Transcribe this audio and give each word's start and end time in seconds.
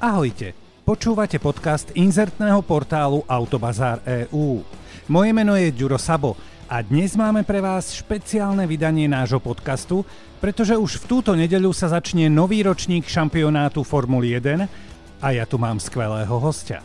Ahojte, 0.00 0.56
počúvate 0.88 1.36
podcast 1.36 1.92
inzertného 1.92 2.64
portálu 2.64 3.20
Autobazár 3.28 4.00
EU. 4.08 4.64
Moje 5.12 5.30
meno 5.36 5.52
je 5.60 5.68
Ďuro 5.76 6.00
Sabo 6.00 6.40
a 6.72 6.80
dnes 6.80 7.20
máme 7.20 7.44
pre 7.44 7.60
vás 7.60 7.92
špeciálne 7.92 8.64
vydanie 8.64 9.04
nášho 9.04 9.44
podcastu, 9.44 10.00
pretože 10.40 10.72
už 10.72 11.04
v 11.04 11.04
túto 11.04 11.36
nedeľu 11.36 11.76
sa 11.76 11.92
začne 11.92 12.32
nový 12.32 12.64
ročník 12.64 13.04
šampionátu 13.04 13.84
Formuly 13.84 14.40
1 14.40 15.20
a 15.20 15.26
ja 15.36 15.44
tu 15.44 15.60
mám 15.60 15.76
skvelého 15.76 16.32
hostia. 16.40 16.80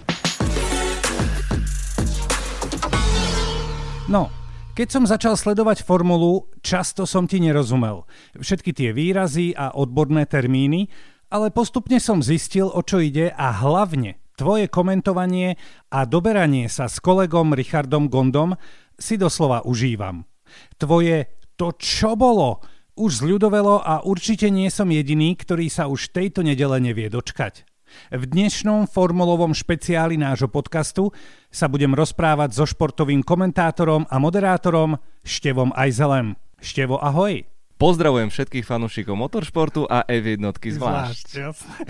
No, 4.11 4.27
keď 4.75 4.87
som 4.91 5.07
začal 5.07 5.39
sledovať 5.39 5.87
formulu, 5.87 6.51
často 6.59 7.07
som 7.07 7.31
ti 7.31 7.39
nerozumel. 7.39 8.03
Všetky 8.35 8.75
tie 8.75 8.91
výrazy 8.91 9.55
a 9.55 9.71
odborné 9.71 10.27
termíny, 10.27 10.91
ale 11.29 11.49
postupne 11.49 11.97
som 12.01 12.21
zistil, 12.21 12.69
o 12.69 12.81
čo 12.85 13.01
ide 13.01 13.33
a 13.33 13.51
hlavne 13.51 14.21
tvoje 14.35 14.67
komentovanie 14.67 15.55
a 15.89 16.03
doberanie 16.03 16.67
sa 16.67 16.91
s 16.91 16.99
kolegom 16.99 17.55
Richardom 17.55 18.11
Gondom 18.11 18.59
si 18.99 19.15
doslova 19.15 19.63
užívam. 19.63 20.27
Tvoje 20.75 21.31
to 21.55 21.71
čo 21.79 22.19
bolo 22.19 22.59
už 22.95 23.23
zľudovelo 23.23 23.83
a 23.83 24.03
určite 24.07 24.47
nie 24.51 24.71
som 24.71 24.87
jediný, 24.87 25.35
ktorý 25.35 25.67
sa 25.67 25.87
už 25.91 26.15
tejto 26.15 26.43
nedele 26.43 26.79
nevie 26.79 27.11
dočkať. 27.11 27.67
V 28.11 28.23
dnešnom 28.27 28.91
formulovom 28.91 29.55
špeciáli 29.55 30.19
nášho 30.19 30.51
podcastu 30.51 31.15
sa 31.47 31.71
budem 31.71 31.95
rozprávať 31.95 32.51
so 32.51 32.67
športovým 32.67 33.23
komentátorom 33.23 34.03
a 34.11 34.15
moderátorom 34.19 34.99
Števom 35.23 35.71
Ajzelem. 35.71 36.35
Števo, 36.59 36.99
ahoj! 36.99 37.54
Pozdravujem 37.75 38.31
všetkých 38.31 38.63
fanúšikov 38.63 39.19
motoršportu 39.19 39.83
a 39.91 40.07
F1 40.07 40.39
zvlášť. 40.39 40.79
zvlášť 40.79 41.25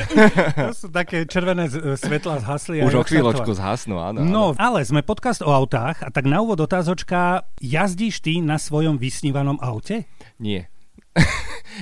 to 0.73 0.73
sú 0.73 0.87
také 0.89 1.29
červené 1.29 1.69
svetla 1.69 2.41
zhasli. 2.41 2.81
Už 2.81 2.97
o 2.97 3.05
chvíľočku 3.05 3.53
zhasnú, 3.53 4.01
áno. 4.01 4.25
No, 4.25 4.57
áno. 4.57 4.57
ale 4.57 4.81
sme 4.81 5.05
podcast 5.05 5.45
o 5.45 5.53
autách 5.53 6.01
a 6.01 6.09
tak 6.09 6.25
na 6.25 6.41
úvod 6.41 6.57
otázočka, 6.57 7.45
jazdíš 7.61 8.25
ty 8.25 8.41
na 8.41 8.57
svojom 8.57 8.97
vysnívanom 8.97 9.61
aute? 9.61 10.09
Nie. 10.41 10.73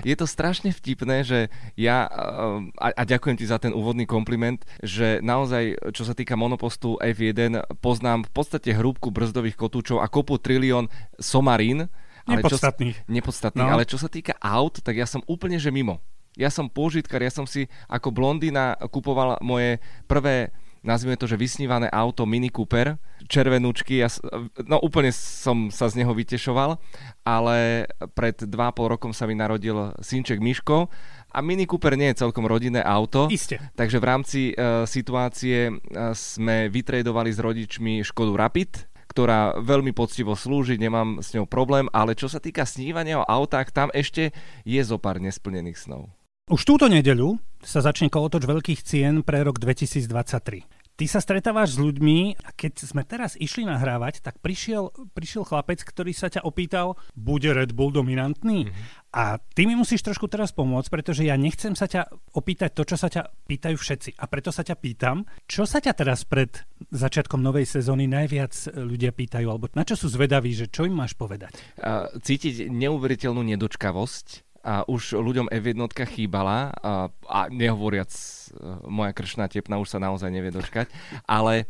je 0.10 0.16
to 0.20 0.28
strašne 0.28 0.76
vtipné, 0.76 1.24
že 1.24 1.40
ja, 1.80 2.04
a, 2.76 2.88
a 2.92 3.04
ďakujem 3.08 3.40
ti 3.40 3.48
za 3.48 3.56
ten 3.56 3.72
úvodný 3.72 4.04
kompliment, 4.04 4.62
že 4.84 5.24
naozaj, 5.24 5.96
čo 5.96 6.04
sa 6.04 6.12
týka 6.12 6.36
monopostu 6.36 7.00
F1, 7.00 7.80
poznám 7.80 8.28
v 8.28 8.32
podstate 8.36 8.76
hrúbku 8.76 9.16
brzdových 9.16 9.56
kotúčov 9.56 10.04
a 10.04 10.12
kopu 10.12 10.38
trilión 10.44 10.92
somarín, 11.18 11.88
ale 12.28 12.40
nepodstatných. 12.40 12.98
Čo, 13.04 13.10
nepodstatných, 13.10 13.70
no. 13.70 13.74
ale 13.76 13.84
čo 13.88 13.98
sa 14.00 14.08
týka 14.08 14.36
aut, 14.40 14.80
tak 14.80 14.96
ja 14.96 15.08
som 15.08 15.24
úplne 15.28 15.60
že 15.60 15.72
mimo. 15.72 16.00
Ja 16.34 16.50
som 16.50 16.66
pôžitkar, 16.66 17.22
ja 17.22 17.30
som 17.30 17.46
si 17.46 17.70
ako 17.86 18.10
blondína 18.10 18.74
kupoval 18.90 19.38
moje 19.46 19.78
prvé 20.10 20.50
nazvime 20.84 21.16
to, 21.16 21.26
že 21.26 21.40
vysnívané 21.40 21.88
auto 21.88 22.28
Mini 22.28 22.52
Cooper, 22.52 23.00
červenúčky, 23.32 24.04
ja, 24.04 24.12
no 24.68 24.84
úplne 24.84 25.16
som 25.16 25.72
sa 25.72 25.88
z 25.88 26.04
neho 26.04 26.12
vytešoval, 26.12 26.76
ale 27.24 27.88
pred 28.12 28.36
2,5 28.44 28.52
rokom 28.94 29.16
sa 29.16 29.24
mi 29.24 29.34
narodil 29.34 29.96
synček 30.04 30.44
Miško 30.44 30.92
a 31.32 31.40
Mini 31.40 31.64
Cooper 31.64 31.96
nie 31.96 32.12
je 32.12 32.28
celkom 32.28 32.44
rodinné 32.46 32.84
auto. 32.84 33.32
Isté. 33.32 33.64
Takže 33.80 33.98
v 33.98 34.06
rámci 34.06 34.42
uh, 34.54 34.84
situácie 34.84 35.72
uh, 35.72 36.12
sme 36.12 36.68
vytredovali 36.68 37.32
s 37.32 37.40
rodičmi 37.40 38.04
Škodu 38.04 38.36
Rapid, 38.36 38.93
ktorá 39.14 39.62
veľmi 39.62 39.94
poctivo 39.94 40.34
slúži, 40.34 40.82
nemám 40.82 41.22
s 41.22 41.38
ňou 41.38 41.46
problém, 41.46 41.86
ale 41.94 42.18
čo 42.18 42.26
sa 42.26 42.42
týka 42.42 42.66
snívania 42.66 43.22
o 43.22 43.30
autách, 43.30 43.70
tam 43.70 43.94
ešte 43.94 44.34
je 44.66 44.82
zo 44.82 44.98
pár 44.98 45.22
nesplnených 45.22 45.78
snov. 45.78 46.10
Už 46.50 46.66
túto 46.66 46.90
nedeľu 46.90 47.38
sa 47.62 47.86
začne 47.86 48.10
kolotoč 48.10 48.50
veľkých 48.50 48.82
cien 48.82 49.22
pre 49.22 49.46
rok 49.46 49.62
2023. 49.62 50.66
Ty 51.04 51.12
sa 51.12 51.20
stretávaš 51.20 51.76
s 51.76 51.84
ľuďmi 51.84 52.48
a 52.48 52.56
keď 52.56 52.88
sme 52.88 53.04
teraz 53.04 53.36
išli 53.36 53.68
nahrávať, 53.68 54.24
tak 54.24 54.40
prišiel, 54.40 54.88
prišiel 55.12 55.44
chlapec, 55.44 55.84
ktorý 55.84 56.16
sa 56.16 56.32
ťa 56.32 56.48
opýtal, 56.48 56.96
bude 57.12 57.52
Red 57.52 57.76
Bull 57.76 57.92
dominantný? 57.92 58.72
Mm-hmm. 58.72 59.12
A 59.12 59.36
ty 59.52 59.68
mi 59.68 59.76
musíš 59.76 60.00
trošku 60.00 60.32
teraz 60.32 60.56
pomôcť, 60.56 60.88
pretože 60.88 61.28
ja 61.28 61.36
nechcem 61.36 61.76
sa 61.76 61.92
ťa 61.92 62.08
opýtať 62.40 62.72
to, 62.72 62.88
čo 62.88 62.96
sa 62.96 63.12
ťa 63.12 63.36
pýtajú 63.36 63.76
všetci. 63.76 64.16
A 64.16 64.32
preto 64.32 64.56
sa 64.56 64.64
ťa 64.64 64.80
pýtam, 64.80 65.28
čo 65.44 65.68
sa 65.68 65.84
ťa 65.84 65.92
teraz 65.92 66.24
pred 66.24 66.64
začiatkom 66.88 67.44
novej 67.44 67.68
sezóny 67.68 68.08
najviac 68.08 68.56
ľudia 68.72 69.12
pýtajú, 69.12 69.52
alebo 69.52 69.68
na 69.76 69.84
čo 69.84 70.00
sú 70.00 70.08
zvedaví, 70.08 70.56
že 70.56 70.72
čo 70.72 70.88
im 70.88 70.96
máš 70.96 71.20
povedať? 71.20 71.52
Cítiť 72.16 72.72
neuveriteľnú 72.72 73.44
nedočkavosť 73.44 74.53
a 74.64 74.88
už 74.88 75.20
ľuďom 75.20 75.52
F1 75.52 75.76
chýbala 76.08 76.72
a, 76.72 77.12
a 77.28 77.40
nehovoriac 77.52 78.08
e, 78.10 78.20
moja 78.88 79.12
kršná 79.12 79.52
tepna 79.52 79.76
už 79.84 79.92
sa 79.92 80.00
naozaj 80.00 80.32
nevie 80.32 80.56
dočkať, 80.56 80.88
ale 81.28 81.54
e, 81.60 81.66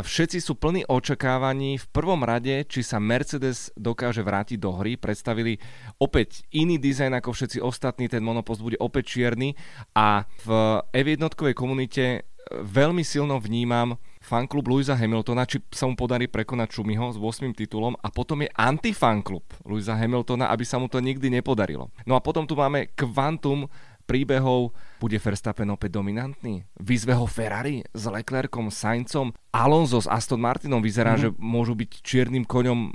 všetci 0.00 0.40
sú 0.40 0.56
plní 0.56 0.88
očakávaní 0.88 1.76
v 1.76 1.86
prvom 1.92 2.24
rade, 2.24 2.64
či 2.64 2.80
sa 2.80 2.96
Mercedes 2.96 3.68
dokáže 3.76 4.24
vrátiť 4.24 4.56
do 4.56 4.72
hry. 4.72 4.96
Predstavili 4.96 5.60
opäť 6.00 6.48
iný 6.48 6.80
dizajn 6.80 7.20
ako 7.20 7.36
všetci 7.36 7.58
ostatní, 7.60 8.08
ten 8.08 8.24
monopost 8.24 8.64
bude 8.64 8.80
opäť 8.80 9.20
čierny 9.20 9.52
a 9.92 10.24
v 10.48 10.80
F1 10.96 11.28
komunite 11.52 12.24
veľmi 12.50 13.04
silno 13.04 13.36
vnímam 13.36 14.00
fanklub 14.24 14.64
Louisa 14.64 14.96
Hamiltona, 14.96 15.44
či 15.44 15.60
sa 15.68 15.84
mu 15.84 15.92
podarí 15.92 16.24
prekonať 16.24 16.80
Šumiho 16.80 17.12
s 17.12 17.20
8 17.20 17.52
titulom 17.52 17.92
a 18.00 18.08
potom 18.08 18.40
je 18.40 18.48
antifanklub 18.56 19.44
Louisa 19.68 19.92
Hamiltona, 19.92 20.48
aby 20.48 20.64
sa 20.64 20.80
mu 20.80 20.88
to 20.88 21.04
nikdy 21.04 21.28
nepodarilo. 21.28 21.92
No 22.08 22.16
a 22.16 22.24
potom 22.24 22.48
tu 22.48 22.56
máme 22.56 22.88
kvantum 22.96 23.68
príbehov. 24.04 24.72
Bude 25.00 25.16
Verstappen 25.20 25.68
opäť 25.72 25.96
dominantný? 25.96 26.64
Vyzve 26.80 27.16
ho 27.16 27.24
Ferrari 27.24 27.84
s 27.92 28.04
Leclercom, 28.04 28.68
Saincom? 28.68 29.32
Alonso 29.52 30.00
s 30.00 30.08
Aston 30.08 30.40
Martinom 30.40 30.80
vyzerá, 30.80 31.16
mm-hmm. 31.16 31.36
že 31.36 31.40
môžu 31.40 31.72
byť 31.76 31.90
čiernym 32.04 32.44
koňom 32.44 32.80
e, 32.84 32.90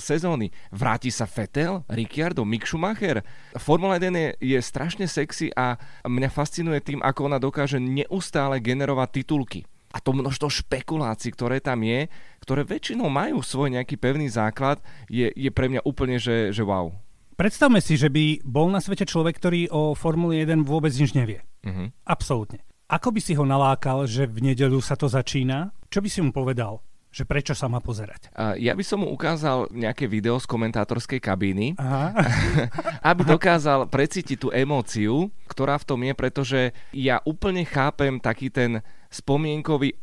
sezóny. 0.00 0.52
Vráti 0.72 1.12
sa 1.12 1.28
Vettel, 1.28 1.84
Ricciardo, 1.88 2.44
Mick 2.44 2.64
Schumacher? 2.64 3.24
Formula 3.56 4.00
1 4.00 4.12
je, 4.16 4.56
je 4.56 4.58
strašne 4.60 5.04
sexy 5.08 5.52
a 5.52 5.76
mňa 6.04 6.28
fascinuje 6.32 6.80
tým, 6.80 7.00
ako 7.00 7.28
ona 7.32 7.38
dokáže 7.40 7.80
neustále 7.80 8.60
generovať 8.60 9.08
titulky 9.22 9.60
a 9.90 9.98
to 9.98 10.14
množstvo 10.14 10.46
špekulácií, 10.46 11.34
ktoré 11.34 11.58
tam 11.58 11.82
je, 11.82 12.06
ktoré 12.38 12.62
väčšinou 12.62 13.10
majú 13.10 13.42
svoj 13.42 13.74
nejaký 13.74 13.98
pevný 13.98 14.30
základ, 14.30 14.78
je, 15.10 15.26
je 15.34 15.50
pre 15.50 15.66
mňa 15.66 15.82
úplne, 15.82 16.16
že, 16.22 16.54
že 16.54 16.62
wow. 16.62 16.94
Predstavme 17.34 17.80
si, 17.82 17.96
že 17.96 18.12
by 18.12 18.44
bol 18.46 18.70
na 18.70 18.78
svete 18.78 19.08
človek, 19.08 19.40
ktorý 19.40 19.72
o 19.72 19.96
Formule 19.96 20.44
1 20.44 20.62
vôbec 20.62 20.92
nič 20.92 21.16
nevie. 21.16 21.40
Uh-huh. 21.64 21.88
Absolútne. 22.04 22.62
Ako 22.90 23.14
by 23.14 23.20
si 23.22 23.32
ho 23.38 23.46
nalákal, 23.46 24.04
že 24.06 24.26
v 24.26 24.52
nedeľu 24.52 24.82
sa 24.82 24.98
to 24.98 25.06
začína? 25.08 25.72
Čo 25.88 26.02
by 26.04 26.08
si 26.10 26.20
mu 26.22 26.30
povedal? 26.30 26.82
že 27.10 27.26
prečo 27.26 27.58
sa 27.58 27.66
má 27.66 27.82
pozerať. 27.82 28.30
Ja 28.62 28.72
by 28.78 28.84
som 28.86 29.02
mu 29.02 29.10
ukázal 29.10 29.66
nejaké 29.74 30.06
video 30.06 30.38
z 30.38 30.46
komentátorskej 30.46 31.18
kabíny, 31.18 31.74
Aha. 31.74 32.14
aby 33.10 33.26
dokázal 33.26 33.90
precítiť 33.90 34.38
tú 34.38 34.48
emóciu, 34.54 35.26
ktorá 35.50 35.74
v 35.82 35.86
tom 35.90 36.00
je, 36.06 36.12
pretože 36.14 36.60
ja 36.94 37.18
úplne 37.26 37.66
chápem 37.66 38.22
taký 38.22 38.46
ten 38.46 38.78
spomienkový 39.10 39.98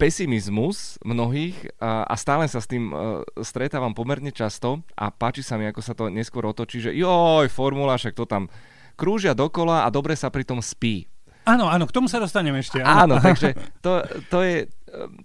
pesimizmus 0.00 0.96
mnohých 1.04 1.76
a, 1.76 2.08
a 2.08 2.14
stále 2.16 2.48
sa 2.48 2.64
s 2.64 2.68
tým 2.68 2.88
uh, 2.88 3.20
stretávam 3.44 3.92
pomerne 3.92 4.32
často 4.32 4.80
a 4.96 5.12
páči 5.12 5.44
sa 5.44 5.60
mi, 5.60 5.68
ako 5.68 5.80
sa 5.84 5.92
to 5.92 6.08
neskôr 6.08 6.48
otočí, 6.48 6.80
že 6.80 6.96
joj, 6.96 7.52
formula, 7.52 8.00
však 8.00 8.16
to 8.16 8.24
tam 8.24 8.48
krúžia 8.96 9.36
dokola 9.36 9.84
a 9.84 9.92
dobre 9.92 10.16
sa 10.16 10.32
pri 10.32 10.48
tom 10.48 10.64
spí. 10.64 11.04
Áno, 11.44 11.68
áno, 11.68 11.84
k 11.88 11.92
tomu 11.92 12.08
sa 12.08 12.20
dostaneme 12.20 12.60
ešte. 12.64 12.80
Áno, 12.80 13.16
áno 13.16 13.22
takže 13.28 13.52
to, 13.84 14.00
to, 14.32 14.40
je, 14.40 14.68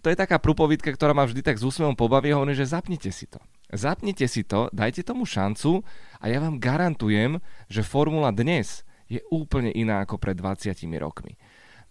to 0.03 0.07
je 0.12 0.16
taká 0.16 0.40
prúpovidka, 0.40 0.91
ktorá 0.91 1.16
ma 1.16 1.23
vždy 1.23 1.40
tak 1.40 1.59
s 1.59 1.63
úsmevom 1.63 1.96
pobaví, 1.96 2.35
hovorí, 2.35 2.52
že 2.52 2.67
zapnite 2.67 3.12
si 3.16 3.28
to. 3.28 3.40
Zapnite 3.72 4.28
si 4.28 4.44
to, 4.44 4.72
dajte 4.75 5.03
tomu 5.07 5.23
šancu 5.23 5.84
a 6.19 6.25
ja 6.28 6.44
vám 6.44 6.59
garantujem, 6.59 7.40
že 7.72 7.84
formula 7.84 8.31
dnes 8.31 8.84
je 9.08 9.23
úplne 9.31 9.72
iná 9.72 10.03
ako 10.03 10.20
pred 10.20 10.35
20 10.35 10.72
rokmi. 10.99 11.35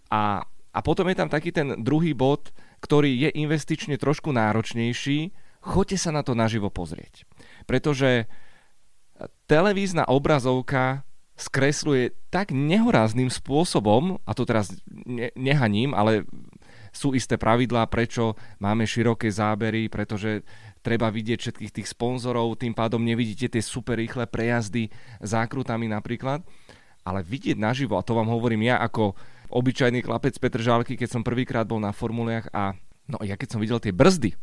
A 0.09 0.45
a 0.75 0.79
potom 0.83 1.07
je 1.07 1.17
tam 1.17 1.31
taký 1.31 1.55
ten 1.55 1.79
druhý 1.79 2.19
bod, 2.19 2.51
ktorý 2.83 3.15
je 3.15 3.31
investične 3.39 3.95
trošku 3.95 4.35
náročnejší. 4.35 5.31
Choďte 5.63 5.99
sa 6.03 6.11
na 6.11 6.27
to 6.27 6.35
naživo 6.35 6.69
pozrieť. 6.69 7.23
Pretože 7.65 8.27
televízna 9.47 10.05
obrazovka 10.11 11.07
skresluje 11.39 12.15
tak 12.31 12.51
nehorázným 12.51 13.31
spôsobom, 13.31 14.19
a 14.27 14.33
to 14.35 14.43
teraz 14.47 14.75
ne- 14.87 15.35
nehaním, 15.39 15.95
ale 15.95 16.27
sú 16.95 17.11
isté 17.11 17.35
pravidlá, 17.35 17.91
prečo 17.91 18.39
máme 18.63 18.87
široké 18.87 19.27
zábery, 19.31 19.91
pretože 19.91 20.47
treba 20.79 21.11
vidieť 21.11 21.39
všetkých 21.41 21.75
tých 21.75 21.91
sponzorov, 21.91 22.55
tým 22.55 22.71
pádom 22.71 23.03
nevidíte 23.03 23.51
tie 23.51 23.63
super 23.63 23.99
rýchle 23.99 24.31
prejazdy 24.31 24.95
zákrutami 25.19 25.91
napríklad. 25.91 26.47
Ale 27.03 27.21
vidieť 27.21 27.59
naživo, 27.59 27.99
a 27.99 28.07
to 28.07 28.15
vám 28.15 28.31
hovorím 28.31 28.71
ja 28.71 28.79
ako 28.81 29.19
obyčajný 29.55 30.03
chlapec 30.03 30.35
Petr 30.43 30.59
Žálky, 30.59 30.99
keď 30.99 31.09
som 31.15 31.23
prvýkrát 31.23 31.65
bol 31.65 31.79
na 31.79 31.95
formuliach 31.95 32.51
a 32.51 32.75
no 33.07 33.23
ja 33.23 33.39
keď 33.39 33.55
som 33.55 33.63
videl 33.63 33.79
tie 33.79 33.95
brzdy, 33.95 34.35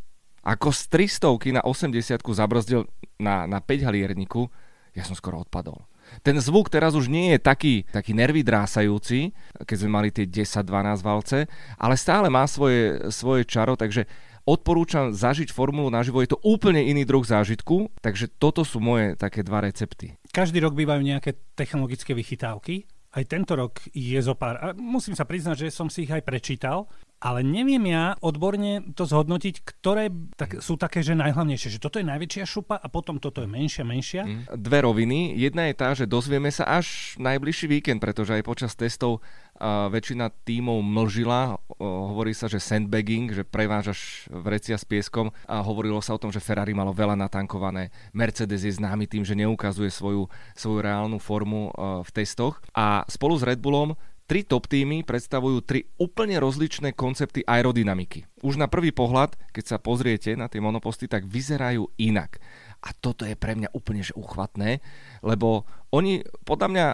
ako 0.42 0.74
z 0.74 0.82
300 1.22 1.60
na 1.60 1.62
80 1.62 2.24
zabrzdil 2.24 2.90
na, 3.22 3.46
na 3.46 3.60
5 3.62 3.86
halierniku, 3.86 4.50
ja 4.96 5.06
som 5.06 5.14
skoro 5.14 5.44
odpadol. 5.44 5.86
Ten 6.26 6.36
zvuk 6.44 6.68
teraz 6.68 6.92
už 6.98 7.08
nie 7.08 7.38
je 7.38 7.40
taký, 7.40 7.88
taký 7.88 8.12
nervy 8.12 8.44
drásajúci, 8.44 9.32
keď 9.64 9.78
sme 9.80 9.90
mali 10.02 10.10
tie 10.12 10.28
10-12 10.28 10.68
valce, 11.00 11.48
ale 11.80 11.96
stále 11.96 12.28
má 12.28 12.44
svoje, 12.50 13.00
svoje 13.14 13.48
čaro, 13.48 13.80
takže 13.80 14.10
odporúčam 14.44 15.16
zažiť 15.16 15.54
formulu 15.54 15.88
naživo. 15.88 16.20
Je 16.20 16.36
to 16.36 16.42
úplne 16.44 16.84
iný 16.84 17.08
druh 17.08 17.24
zážitku, 17.24 17.94
takže 18.04 18.28
toto 18.28 18.68
sú 18.68 18.84
moje 18.84 19.16
také 19.16 19.46
dva 19.46 19.64
recepty. 19.64 20.18
Každý 20.36 20.60
rok 20.60 20.76
bývajú 20.76 21.00
nejaké 21.00 21.38
technologické 21.56 22.12
vychytávky. 22.12 22.90
Aj 23.12 23.24
tento 23.28 23.54
rok 23.60 23.84
je 23.92 24.20
zo 24.24 24.40
pár. 24.40 24.56
A 24.64 24.68
musím 24.72 25.16
sa 25.16 25.28
priznať, 25.28 25.68
že 25.68 25.76
som 25.76 25.92
si 25.92 26.08
ich 26.08 26.12
aj 26.12 26.24
prečítal 26.24 26.88
ale 27.22 27.46
neviem 27.46 27.86
ja 27.86 28.18
odborne 28.18 28.82
to 28.98 29.06
zhodnotiť, 29.06 29.62
ktoré 29.62 30.10
tak, 30.34 30.58
sú 30.58 30.74
také, 30.74 31.06
že 31.06 31.14
najhlavnejšie, 31.14 31.78
že 31.78 31.80
toto 31.80 32.02
je 32.02 32.10
najväčšia 32.10 32.50
šupa 32.50 32.82
a 32.82 32.88
potom 32.90 33.22
toto 33.22 33.46
je 33.46 33.50
menšia, 33.50 33.86
menšia. 33.86 34.26
Mm. 34.26 34.50
Dve 34.58 34.80
roviny. 34.82 35.38
Jedna 35.38 35.70
je 35.70 35.76
tá, 35.78 35.94
že 35.94 36.10
dozvieme 36.10 36.50
sa 36.50 36.66
až 36.66 37.14
najbližší 37.22 37.70
víkend, 37.70 38.02
pretože 38.02 38.34
aj 38.34 38.44
počas 38.44 38.74
testov 38.74 39.22
uh, 39.22 39.86
väčšina 39.94 40.34
tímov 40.50 40.82
mlžila. 40.82 41.62
Hovorí 41.78 42.34
sa, 42.34 42.50
že 42.50 42.58
sandbagging, 42.58 43.38
že 43.38 43.46
prevážaš 43.46 44.26
vrecia 44.34 44.74
s 44.74 44.84
pieskom 44.90 45.30
a 45.46 45.62
hovorilo 45.62 46.02
sa 46.02 46.18
o 46.18 46.22
tom, 46.22 46.34
že 46.34 46.42
Ferrari 46.42 46.74
malo 46.74 46.90
veľa 46.90 47.14
natankované. 47.14 47.94
Mercedes 48.18 48.66
je 48.66 48.74
známy 48.74 49.06
tým, 49.06 49.22
že 49.22 49.38
neukazuje 49.38 49.94
svoju, 49.94 50.26
svoju 50.58 50.80
reálnu 50.82 51.22
formu 51.22 51.70
v 52.02 52.10
testoch. 52.10 52.58
A 52.74 53.06
spolu 53.06 53.38
s 53.38 53.46
Red 53.46 53.62
Bullom 53.62 53.94
Tri 54.32 54.48
top 54.48 54.72
týmy 54.72 55.04
predstavujú 55.04 55.60
tri 55.60 55.92
úplne 56.00 56.40
rozličné 56.40 56.96
koncepty 56.96 57.44
aerodynamiky. 57.44 58.24
Už 58.40 58.56
na 58.56 58.72
prvý 58.72 58.96
pohľad, 58.96 59.36
keď 59.52 59.76
sa 59.76 59.76
pozriete 59.76 60.40
na 60.40 60.48
tie 60.48 60.64
monoposty, 60.64 61.12
tak 61.12 61.28
vyzerajú 61.28 61.92
inak. 62.00 62.40
A 62.80 62.96
toto 62.96 63.28
je 63.28 63.36
pre 63.36 63.60
mňa 63.60 63.76
úplne 63.76 64.00
že 64.00 64.16
uchvatné, 64.16 64.80
lebo 65.20 65.68
oni 65.92 66.24
podľa 66.48 66.68
mňa 66.72 66.88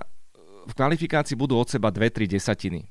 v 0.66 0.74
kvalifikácii 0.74 1.38
budú 1.38 1.62
od 1.62 1.70
seba 1.70 1.94
2-3 1.94 2.26
desatiny. 2.26 2.90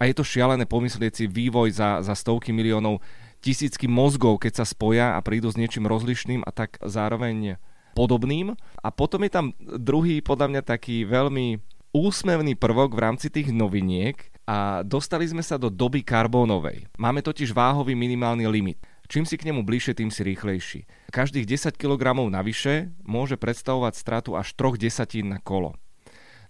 A 0.00 0.08
je 0.08 0.16
to 0.16 0.24
šialené 0.24 0.64
pomyslieť 0.64 1.12
si 1.12 1.24
vývoj 1.28 1.76
za, 1.76 2.00
za 2.00 2.16
stovky 2.16 2.48
miliónov, 2.48 3.04
tisícky 3.44 3.92
mozgov, 3.92 4.40
keď 4.40 4.64
sa 4.64 4.64
spoja 4.64 5.20
a 5.20 5.20
prídu 5.20 5.52
s 5.52 5.60
niečím 5.60 5.84
rozlišným 5.84 6.48
a 6.48 6.50
tak 6.56 6.80
zároveň 6.80 7.60
podobným. 7.92 8.56
A 8.80 8.88
potom 8.88 9.20
je 9.20 9.30
tam 9.36 9.46
druhý, 9.60 10.24
podľa 10.24 10.48
mňa 10.48 10.62
taký 10.64 11.04
veľmi 11.04 11.60
úsmevný 11.92 12.56
prvok 12.56 12.96
v 12.96 13.02
rámci 13.04 13.28
tých 13.28 13.52
noviniek 13.52 14.16
a 14.48 14.80
dostali 14.82 15.28
sme 15.28 15.44
sa 15.44 15.60
do 15.60 15.68
doby 15.68 16.00
karbónovej. 16.00 16.88
Máme 16.96 17.20
totiž 17.20 17.52
váhový 17.52 17.92
minimálny 17.94 18.48
limit. 18.48 18.80
Čím 19.12 19.28
si 19.28 19.36
k 19.36 19.52
nemu 19.52 19.60
bližšie, 19.60 20.00
tým 20.00 20.08
si 20.08 20.24
rýchlejší. 20.24 21.12
Každých 21.12 21.44
10 21.44 21.76
kg 21.76 22.16
navyše 22.32 22.88
môže 23.04 23.36
predstavovať 23.36 23.92
stratu 23.92 24.40
až 24.40 24.56
3 24.56 24.80
desatín 24.80 25.28
na 25.28 25.38
kolo. 25.38 25.76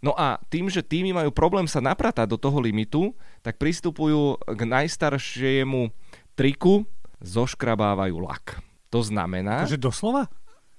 No 0.03 0.15
a 0.15 0.39
tým, 0.51 0.71
že 0.71 0.83
týmy 0.83 1.15
majú 1.15 1.31
problém 1.35 1.67
sa 1.67 1.83
napratať 1.83 2.27
do 2.27 2.39
toho 2.39 2.59
limitu, 2.59 3.15
tak 3.43 3.59
pristupujú 3.59 4.39
k 4.47 4.61
najstaršiemu 4.63 5.91
triku, 6.39 6.87
zoškrabávajú 7.23 8.19
lak. 8.19 8.63
To 8.91 9.03
znamená... 9.03 9.63
Takže 9.63 9.79
doslova? 9.79 10.27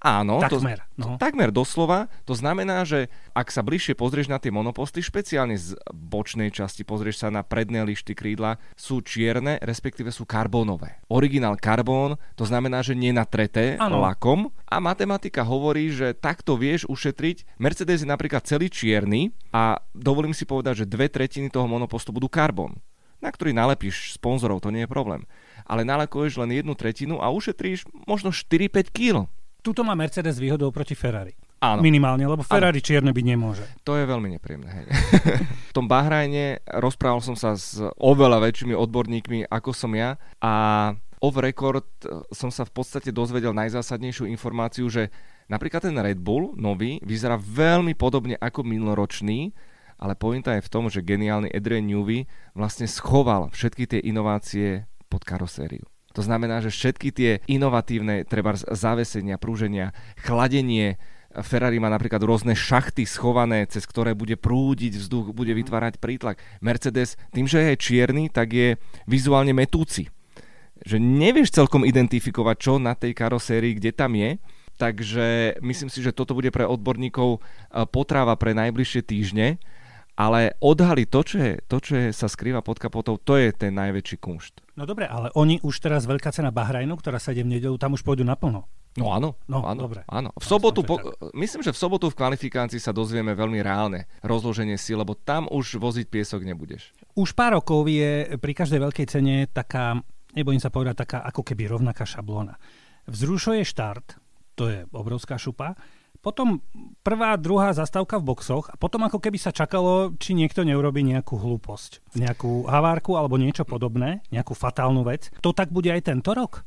Áno, 0.03 0.43
takmer, 0.43 0.83
to, 0.99 0.99
no. 0.99 1.15
takmer 1.15 1.47
doslova. 1.47 2.11
To 2.27 2.35
znamená, 2.35 2.83
že 2.83 3.07
ak 3.31 3.47
sa 3.47 3.63
bližšie 3.63 3.95
pozrieš 3.95 4.27
na 4.27 4.35
tie 4.35 4.51
monoposty, 4.51 4.99
špeciálne 4.99 5.55
z 5.55 5.79
bočnej 5.95 6.51
časti, 6.51 6.83
pozrieš 6.83 7.23
sa 7.23 7.31
na 7.31 7.39
predné 7.39 7.87
lišty 7.87 8.11
krídla, 8.11 8.59
sú 8.75 8.99
čierne, 8.99 9.63
respektíve 9.63 10.11
sú 10.11 10.27
karbónové. 10.27 10.99
Originál 11.07 11.55
karbón, 11.55 12.19
to 12.35 12.43
znamená, 12.43 12.83
že 12.83 12.99
nenatreté 12.99 13.79
ano. 13.79 14.03
lakom 14.03 14.51
a 14.67 14.83
matematika 14.83 15.39
hovorí, 15.47 15.87
že 15.87 16.11
takto 16.11 16.59
vieš 16.59 16.83
ušetriť. 16.91 17.55
Mercedes 17.55 18.03
je 18.03 18.11
napríklad 18.11 18.43
celý 18.43 18.67
čierny 18.67 19.31
a 19.55 19.79
dovolím 19.95 20.35
si 20.35 20.43
povedať, 20.43 20.83
že 20.83 20.91
dve 20.91 21.07
tretiny 21.07 21.47
toho 21.47 21.63
monopostu 21.71 22.11
budú 22.11 22.27
karbón 22.27 22.75
na 23.23 23.31
ktorý 23.31 23.55
nalepíš 23.55 24.19
sponzorov, 24.19 24.59
to 24.59 24.67
nie 24.67 24.83
je 24.83 24.91
problém. 24.91 25.23
Ale 25.63 25.87
nalakuješ 25.87 26.43
len 26.43 26.59
jednu 26.59 26.75
tretinu 26.75 27.23
a 27.23 27.31
ušetríš 27.31 27.87
možno 28.03 28.35
4-5 28.35 28.91
kg. 28.91 29.31
Tuto 29.63 29.81
má 29.87 29.95
Mercedes 29.95 30.35
výhodou 30.37 30.69
proti 30.75 30.91
Ferrari. 30.91 31.31
Áno. 31.63 31.79
Minimálne, 31.79 32.27
lebo 32.27 32.43
Ferrari 32.43 32.83
Áno. 32.83 32.85
čierne 32.85 33.11
byť 33.15 33.25
nemôže. 33.25 33.63
To 33.87 33.95
je 33.95 34.03
veľmi 34.03 34.35
nepríjemné. 34.35 34.67
Hej. 34.67 34.85
v 35.71 35.73
tom 35.73 35.87
Bahrajne 35.87 36.59
rozprával 36.67 37.23
som 37.23 37.39
sa 37.39 37.55
s 37.55 37.79
oveľa 37.95 38.43
väčšími 38.43 38.75
odborníkmi, 38.75 39.47
ako 39.47 39.71
som 39.71 39.95
ja 39.95 40.19
a 40.43 40.51
off 41.23 41.39
record 41.39 41.87
som 42.35 42.51
sa 42.51 42.67
v 42.67 42.75
podstate 42.75 43.15
dozvedel 43.15 43.55
najzásadnejšiu 43.55 44.27
informáciu, 44.27 44.91
že 44.91 45.07
napríklad 45.47 45.87
ten 45.87 45.95
Red 45.95 46.19
Bull 46.19 46.51
nový 46.59 46.99
vyzerá 46.99 47.39
veľmi 47.39 47.95
podobne 47.95 48.35
ako 48.43 48.67
minuloročný, 48.67 49.55
ale 50.03 50.19
pointa 50.19 50.59
je 50.59 50.67
v 50.67 50.71
tom, 50.71 50.91
že 50.91 50.99
geniálny 50.99 51.47
Adrian 51.47 51.87
Newey 51.87 52.27
vlastne 52.51 52.91
schoval 52.91 53.55
všetky 53.55 53.87
tie 53.87 53.99
inovácie 54.03 54.83
pod 55.07 55.23
karosériu. 55.23 55.87
To 56.13 56.21
znamená, 56.21 56.61
že 56.61 56.69
všetky 56.69 57.09
tie 57.09 57.31
inovatívne, 57.49 58.21
treba 58.25 58.53
závesenia, 58.55 59.41
prúženia, 59.41 59.97
chladenie, 60.21 61.01
Ferrari 61.41 61.81
má 61.81 61.89
napríklad 61.89 62.21
rôzne 62.21 62.53
šachty 62.53 63.09
schované, 63.09 63.65
cez 63.65 63.89
ktoré 63.89 64.13
bude 64.13 64.37
prúdiť 64.37 65.01
vzduch, 65.01 65.33
bude 65.33 65.49
vytvárať 65.57 65.97
prítlak. 65.97 66.37
Mercedes, 66.61 67.17
tým, 67.33 67.49
že 67.49 67.73
je 67.73 67.81
čierny, 67.81 68.29
tak 68.29 68.53
je 68.53 68.77
vizuálne 69.09 69.49
metúci. 69.49 70.13
Že 70.85 71.01
nevieš 71.01 71.49
celkom 71.49 71.89
identifikovať, 71.89 72.55
čo 72.61 72.77
na 72.77 72.93
tej 72.93 73.17
karosérii, 73.17 73.81
kde 73.81 73.89
tam 73.97 74.13
je. 74.13 74.37
Takže 74.77 75.57
myslím 75.65 75.89
si, 75.89 76.05
že 76.05 76.13
toto 76.13 76.37
bude 76.37 76.53
pre 76.53 76.69
odborníkov 76.69 77.41
potráva 77.89 78.37
pre 78.37 78.53
najbližšie 78.53 79.01
týždne 79.01 79.57
ale 80.13 80.53
odhaliť 80.61 81.07
to, 81.09 81.21
čo, 81.25 81.37
je, 81.41 81.53
to, 81.65 81.77
čo 81.81 81.93
je, 81.97 82.07
sa 82.13 82.29
skrýva 82.29 82.61
pod 82.61 82.77
kapotou, 82.77 83.17
to 83.17 83.37
je 83.37 83.49
ten 83.53 83.73
najväčší 83.73 84.21
kunšt. 84.21 84.61
No 84.77 84.85
dobre, 84.85 85.09
ale 85.09 85.33
oni 85.33 85.57
už 85.65 85.81
teraz 85.81 86.05
veľká 86.05 86.29
cena 86.29 86.53
Bahrajnu, 86.53 86.93
ktorá 86.97 87.17
sa 87.17 87.33
ide 87.33 87.41
v 87.41 87.57
nedelu, 87.57 87.75
tam 87.81 87.97
už 87.97 88.05
pôjdu 88.05 88.21
naplno. 88.21 88.69
No 88.93 89.09
áno, 89.09 89.33
no, 89.49 89.65
áno, 89.65 89.89
dobre. 89.89 90.05
áno. 90.05 90.29
V 90.37 90.45
sobotu, 90.45 90.85
po, 90.85 91.01
myslím, 91.33 91.65
že 91.65 91.73
v 91.73 91.81
sobotu 91.81 92.13
v 92.13 92.17
kvalifikácii 92.17 92.77
sa 92.77 92.93
dozvieme 92.93 93.33
veľmi 93.33 93.57
reálne 93.65 94.05
rozloženie 94.21 94.77
síl, 94.77 95.01
lebo 95.01 95.17
tam 95.17 95.49
už 95.49 95.81
voziť 95.81 96.05
piesok 96.05 96.45
nebudeš. 96.45 96.93
Už 97.17 97.33
pár 97.33 97.57
rokov 97.57 97.89
je 97.89 98.37
pri 98.37 98.53
každej 98.53 98.77
veľkej 98.85 99.07
cene 99.09 99.49
taká, 99.49 99.97
nebojím 100.37 100.61
sa 100.61 100.69
povedať, 100.69 101.09
taká 101.09 101.25
ako 101.25 101.41
keby 101.41 101.73
rovnaká 101.73 102.05
šablóna. 102.05 102.61
Vzrušuje 103.09 103.65
štart, 103.65 104.21
to 104.53 104.69
je 104.69 104.85
obrovská 104.93 105.41
šupa, 105.41 105.73
potom 106.23 106.63
prvá, 107.03 107.35
druhá 107.35 107.75
zastávka 107.75 108.15
v 108.15 108.31
boxoch 108.31 108.71
a 108.71 108.79
potom 108.79 109.03
ako 109.03 109.19
keby 109.19 109.35
sa 109.35 109.51
čakalo, 109.51 110.15
či 110.15 110.31
niekto 110.31 110.63
neurobi 110.63 111.03
nejakú 111.03 111.35
hlúposť, 111.35 112.15
nejakú 112.15 112.63
havárku 112.63 113.19
alebo 113.19 113.35
niečo 113.35 113.67
podobné, 113.67 114.23
nejakú 114.31 114.55
fatálnu 114.55 115.03
vec. 115.03 115.27
To 115.43 115.51
tak 115.51 115.75
bude 115.75 115.91
aj 115.91 116.07
tento 116.07 116.31
rok? 116.31 116.63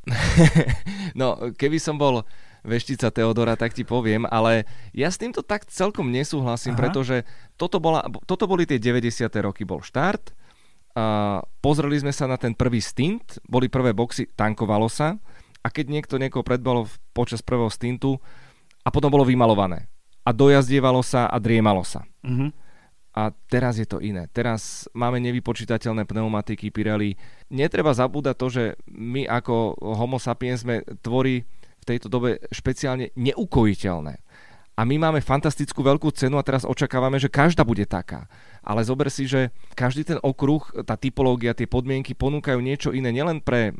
no, 1.19 1.49
keby 1.57 1.81
som 1.81 1.97
bol 1.97 2.21
veštica 2.61 3.09
Teodora, 3.09 3.57
tak 3.57 3.73
ti 3.73 3.81
poviem, 3.81 4.29
ale 4.29 4.69
ja 4.93 5.09
s 5.09 5.17
týmto 5.17 5.41
tak 5.41 5.65
celkom 5.65 6.13
nesúhlasím, 6.13 6.77
Aha. 6.77 6.81
pretože 6.85 7.25
toto, 7.57 7.81
bola, 7.81 8.05
toto 8.29 8.45
boli 8.45 8.69
tie 8.69 8.77
90. 8.77 9.25
roky, 9.41 9.65
bol 9.65 9.81
štart, 9.81 10.37
a 10.97 11.45
pozreli 11.61 12.01
sme 12.01 12.09
sa 12.09 12.25
na 12.25 12.41
ten 12.41 12.57
prvý 12.57 12.81
stint, 12.81 13.37
boli 13.45 13.69
prvé 13.69 13.93
boxy, 13.93 14.33
tankovalo 14.33 14.89
sa 14.89 15.21
a 15.61 15.67
keď 15.69 15.93
niekto 15.93 16.17
niekoho 16.17 16.41
predbalo 16.41 16.89
počas 17.13 17.45
prvého 17.45 17.69
stintu, 17.69 18.17
a 18.87 18.89
potom 18.89 19.11
bolo 19.11 19.27
vymalované. 19.27 19.91
A 20.23 20.31
dojazdievalo 20.31 21.03
sa 21.03 21.27
a 21.27 21.35
driemalo 21.43 21.83
sa. 21.83 22.07
Mm-hmm. 22.23 22.49
A 23.17 23.33
teraz 23.51 23.75
je 23.75 23.87
to 23.89 23.99
iné. 23.99 24.31
Teraz 24.31 24.87
máme 24.95 25.19
nevypočítateľné 25.19 26.07
pneumatiky 26.07 26.71
Pirelli. 26.71 27.19
Netreba 27.51 27.91
zabúdať 27.91 28.35
to, 28.39 28.47
že 28.47 28.63
my 28.87 29.27
ako 29.27 29.75
homo 29.81 30.21
sapiens 30.21 30.63
sme 30.63 30.87
tvorí 31.03 31.43
v 31.81 31.83
tejto 31.83 32.07
dobe 32.07 32.39
špeciálne 32.53 33.11
neukojiteľné. 33.17 34.23
A 34.77 34.85
my 34.85 35.01
máme 35.01 35.25
fantastickú 35.25 35.81
veľkú 35.81 36.13
cenu 36.13 36.37
a 36.37 36.45
teraz 36.45 36.61
očakávame, 36.61 37.17
že 37.17 37.33
každá 37.33 37.65
bude 37.65 37.89
taká. 37.89 38.29
Ale 38.61 38.85
zober 38.85 39.09
si, 39.09 39.25
že 39.25 39.49
každý 39.73 40.05
ten 40.05 40.21
okruh, 40.21 40.61
tá 40.85 40.93
typológia, 40.93 41.57
tie 41.57 41.65
podmienky 41.65 42.13
ponúkajú 42.13 42.61
niečo 42.61 42.93
iné 42.93 43.09
nielen 43.09 43.41
pre 43.41 43.73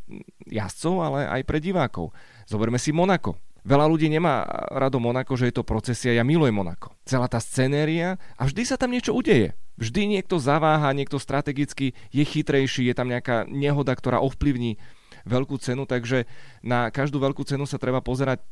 jazdcov, 0.49 0.95
ale 1.05 1.19
aj 1.29 1.41
pre 1.45 1.61
divákov. 1.61 2.09
Zoberme 2.49 2.81
si 2.81 2.89
Monako. 2.89 3.37
Veľa 3.67 3.83
ľudí 3.91 4.07
nemá 4.07 4.47
rado 4.71 4.95
Monako, 4.95 5.36
že 5.36 5.51
je 5.51 5.59
to 5.59 5.67
procesia, 5.67 6.15
ja 6.15 6.24
milujem 6.24 6.55
Monako. 6.55 6.95
Celá 7.03 7.27
tá 7.27 7.43
scenéria 7.43 8.15
a 8.39 8.47
vždy 8.47 8.63
sa 8.63 8.79
tam 8.79 8.95
niečo 8.95 9.12
udeje. 9.12 9.59
Vždy 9.75 10.07
niekto 10.07 10.39
zaváha, 10.39 10.95
niekto 10.95 11.19
strategicky 11.19 11.91
je 12.09 12.24
chytrejší, 12.24 12.88
je 12.88 12.95
tam 12.95 13.12
nejaká 13.12 13.43
nehoda, 13.51 13.91
ktorá 13.91 14.24
ovplyvní 14.24 14.79
veľkú 15.27 15.59
cenu, 15.59 15.83
takže 15.83 16.24
na 16.63 16.88
každú 16.88 17.19
veľkú 17.19 17.43
cenu 17.43 17.67
sa 17.67 17.75
treba 17.75 18.00
pozerať 18.00 18.39
e, 18.39 18.45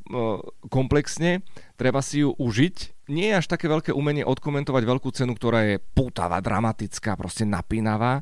komplexne, 0.67 1.47
treba 1.79 2.03
si 2.03 2.27
ju 2.27 2.35
užiť. 2.35 3.07
Nie 3.07 3.31
je 3.31 3.39
až 3.39 3.47
také 3.47 3.71
veľké 3.71 3.95
umenie 3.95 4.27
odkomentovať 4.27 4.83
veľkú 4.83 5.09
cenu, 5.15 5.31
ktorá 5.31 5.63
je 5.63 5.75
pútavá, 5.95 6.43
dramatická, 6.43 7.15
proste 7.15 7.47
napínavá, 7.47 8.19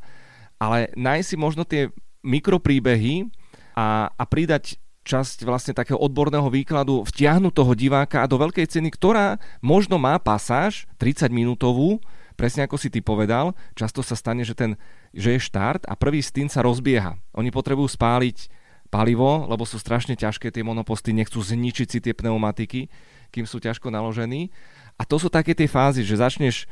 ale 0.61 0.93
nájsť 0.93 1.27
si 1.27 1.35
možno 1.41 1.65
tie 1.65 1.89
mikropríbehy 2.21 3.33
a, 3.73 4.13
a 4.13 4.23
pridať 4.29 4.77
časť 5.03 5.43
vlastne 5.43 5.75
takého 5.75 5.99
odborného 5.99 6.47
výkladu 6.47 7.03
vtiahnuť 7.03 7.53
toho 7.53 7.73
diváka 7.75 8.23
do 8.25 8.39
veľkej 8.39 8.67
ceny, 8.67 8.89
ktorá 8.91 9.37
možno 9.59 9.99
má 9.99 10.15
pasáž 10.17 10.87
30 10.97 11.27
minútovú, 11.29 11.99
presne 12.39 12.65
ako 12.65 12.79
si 12.79 12.89
ty 12.89 13.03
povedal, 13.03 13.53
často 13.77 14.01
sa 14.01 14.15
stane, 14.15 14.47
že, 14.47 14.55
ten, 14.55 14.79
že 15.11 15.35
je 15.37 15.45
štart 15.45 15.85
a 15.85 15.93
prvý 15.99 16.23
stint 16.23 16.49
sa 16.49 16.63
rozbieha. 16.63 17.19
Oni 17.35 17.51
potrebujú 17.51 17.91
spáliť 17.91 18.49
palivo, 18.87 19.49
lebo 19.49 19.65
sú 19.65 19.81
strašne 19.81 20.13
ťažké 20.13 20.53
tie 20.53 20.63
monoposty, 20.65 21.11
nechcú 21.11 21.41
zničiť 21.41 21.87
si 21.89 21.99
tie 21.99 22.13
pneumatiky, 22.13 22.87
kým 23.33 23.45
sú 23.49 23.57
ťažko 23.57 23.89
naložení. 23.89 24.53
A 24.97 25.03
to 25.03 25.17
sú 25.17 25.27
také 25.27 25.57
tie 25.57 25.65
fázy, 25.65 26.05
že 26.05 26.21
začneš 26.21 26.69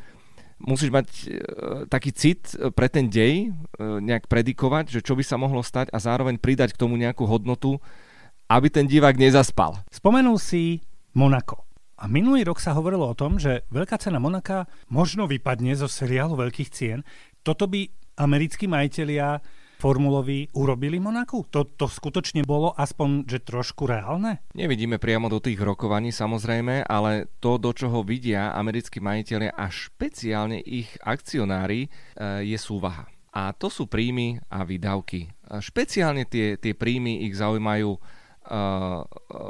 musíš 0.62 0.94
mať 0.94 1.08
e, 1.10 1.26
taký 1.90 2.14
cit 2.14 2.54
pre 2.78 2.86
ten 2.86 3.10
dej, 3.10 3.50
e, 3.50 3.82
nejak 3.82 4.30
predikovať, 4.30 4.94
že 4.94 5.02
čo 5.02 5.18
by 5.18 5.26
sa 5.26 5.42
mohlo 5.42 5.66
stať 5.66 5.90
a 5.90 5.98
zároveň 5.98 6.38
pridať 6.38 6.78
k 6.78 6.82
tomu 6.86 7.02
nejakú 7.02 7.26
hodnotu, 7.26 7.82
aby 8.51 8.67
ten 8.67 8.84
divák 8.84 9.15
nezaspal. 9.15 9.79
Spomenul 9.88 10.36
si 10.36 10.84
Monako. 11.15 11.63
A 12.01 12.10
minulý 12.10 12.43
rok 12.43 12.60
sa 12.60 12.75
hovorilo 12.75 13.08
o 13.08 13.15
tom, 13.15 13.38
že 13.38 13.63
veľká 13.70 13.96
cena 14.01 14.17
Monaka 14.17 14.65
možno 14.89 15.29
vypadne 15.29 15.77
zo 15.77 15.86
seriálu 15.86 16.34
veľkých 16.34 16.70
cien. 16.74 17.05
Toto 17.46 17.70
by 17.70 17.86
americkí 18.17 18.65
majiteľia 18.65 19.39
formuloví 19.77 20.50
urobili 20.53 21.01
Monaku? 21.01 21.46
To, 21.53 21.65
to 21.65 21.86
skutočne 21.89 22.46
bolo 22.46 22.74
aspoň, 22.77 23.25
že 23.25 23.41
trošku 23.41 23.89
reálne? 23.89 24.41
Nevidíme 24.53 25.01
priamo 25.01 25.29
do 25.29 25.41
tých 25.41 25.58
rokovaní 25.58 26.13
samozrejme, 26.13 26.86
ale 26.86 27.29
to, 27.41 27.58
do 27.58 27.74
čoho 27.74 28.05
vidia 28.05 28.53
americkí 28.53 29.01
majiteľia 29.01 29.53
a 29.58 29.70
špeciálne 29.70 30.62
ich 30.62 30.89
akcionári, 31.01 31.86
e, 31.86 31.89
je 32.46 32.58
súvaha. 32.62 33.10
A 33.31 33.55
to 33.55 33.72
sú 33.72 33.88
príjmy 33.88 34.43
a 34.51 34.67
výdavky. 34.67 35.31
Špeciálne 35.48 36.27
tie, 36.27 36.60
tie 36.60 36.75
príjmy 36.75 37.24
ich 37.25 37.34
zaujímajú 37.39 37.96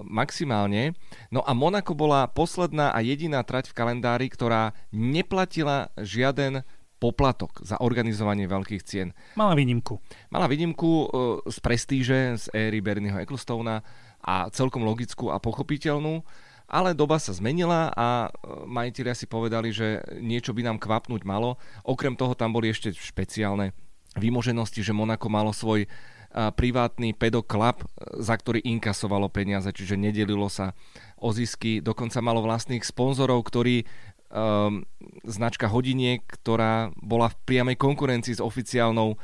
maximálne. 0.06 0.94
No 1.34 1.42
a 1.42 1.52
Monako 1.58 1.98
bola 1.98 2.30
posledná 2.30 2.94
a 2.94 3.02
jediná 3.02 3.42
trať 3.42 3.74
v 3.74 3.78
kalendári, 3.78 4.30
ktorá 4.30 4.78
neplatila 4.94 5.90
žiaden 5.98 6.62
poplatok 7.02 7.66
za 7.66 7.82
organizovanie 7.82 8.46
veľkých 8.46 8.86
cien. 8.86 9.18
Mala 9.34 9.58
výnimku. 9.58 9.98
Mala 10.30 10.46
výnimku 10.46 10.86
uh, 10.86 11.06
z 11.50 11.58
prestíže, 11.58 12.38
z 12.38 12.46
éry 12.54 12.78
Bernieho 12.78 13.18
Ecclestona 13.18 13.82
a 14.22 14.54
celkom 14.54 14.86
logickú 14.86 15.34
a 15.34 15.42
pochopiteľnú, 15.42 16.22
ale 16.70 16.94
doba 16.94 17.18
sa 17.18 17.34
zmenila 17.34 17.90
a 17.98 18.30
majiteľia 18.70 19.18
si 19.18 19.26
povedali, 19.26 19.74
že 19.74 20.00
niečo 20.22 20.54
by 20.54 20.62
nám 20.62 20.78
kvapnúť 20.78 21.26
malo. 21.26 21.58
Okrem 21.84 22.14
toho 22.14 22.38
tam 22.38 22.54
boli 22.54 22.70
ešte 22.70 22.94
špeciálne 22.94 23.74
výmoženosti, 24.16 24.86
že 24.86 24.96
Monako 24.96 25.28
malo 25.28 25.52
svoj 25.52 25.90
privátny 26.32 27.12
pedoklub, 27.12 27.84
za 28.20 28.36
ktorý 28.40 28.64
inkasovalo 28.64 29.28
peniaze, 29.28 29.68
čiže 29.68 30.00
nedelilo 30.00 30.48
sa 30.48 30.72
o 31.20 31.36
zisky, 31.36 31.84
dokonca 31.84 32.24
malo 32.24 32.40
vlastných 32.40 32.88
sponzorov, 32.88 33.44
ktorí 33.44 33.84
um, 34.32 34.88
značka 35.28 35.68
hodiniek, 35.68 36.24
ktorá 36.24 36.96
bola 36.98 37.30
v 37.30 37.40
priamej 37.44 37.78
konkurencii 37.78 38.40
s 38.40 38.42
oficiálnou 38.42 39.16
uh, 39.16 39.20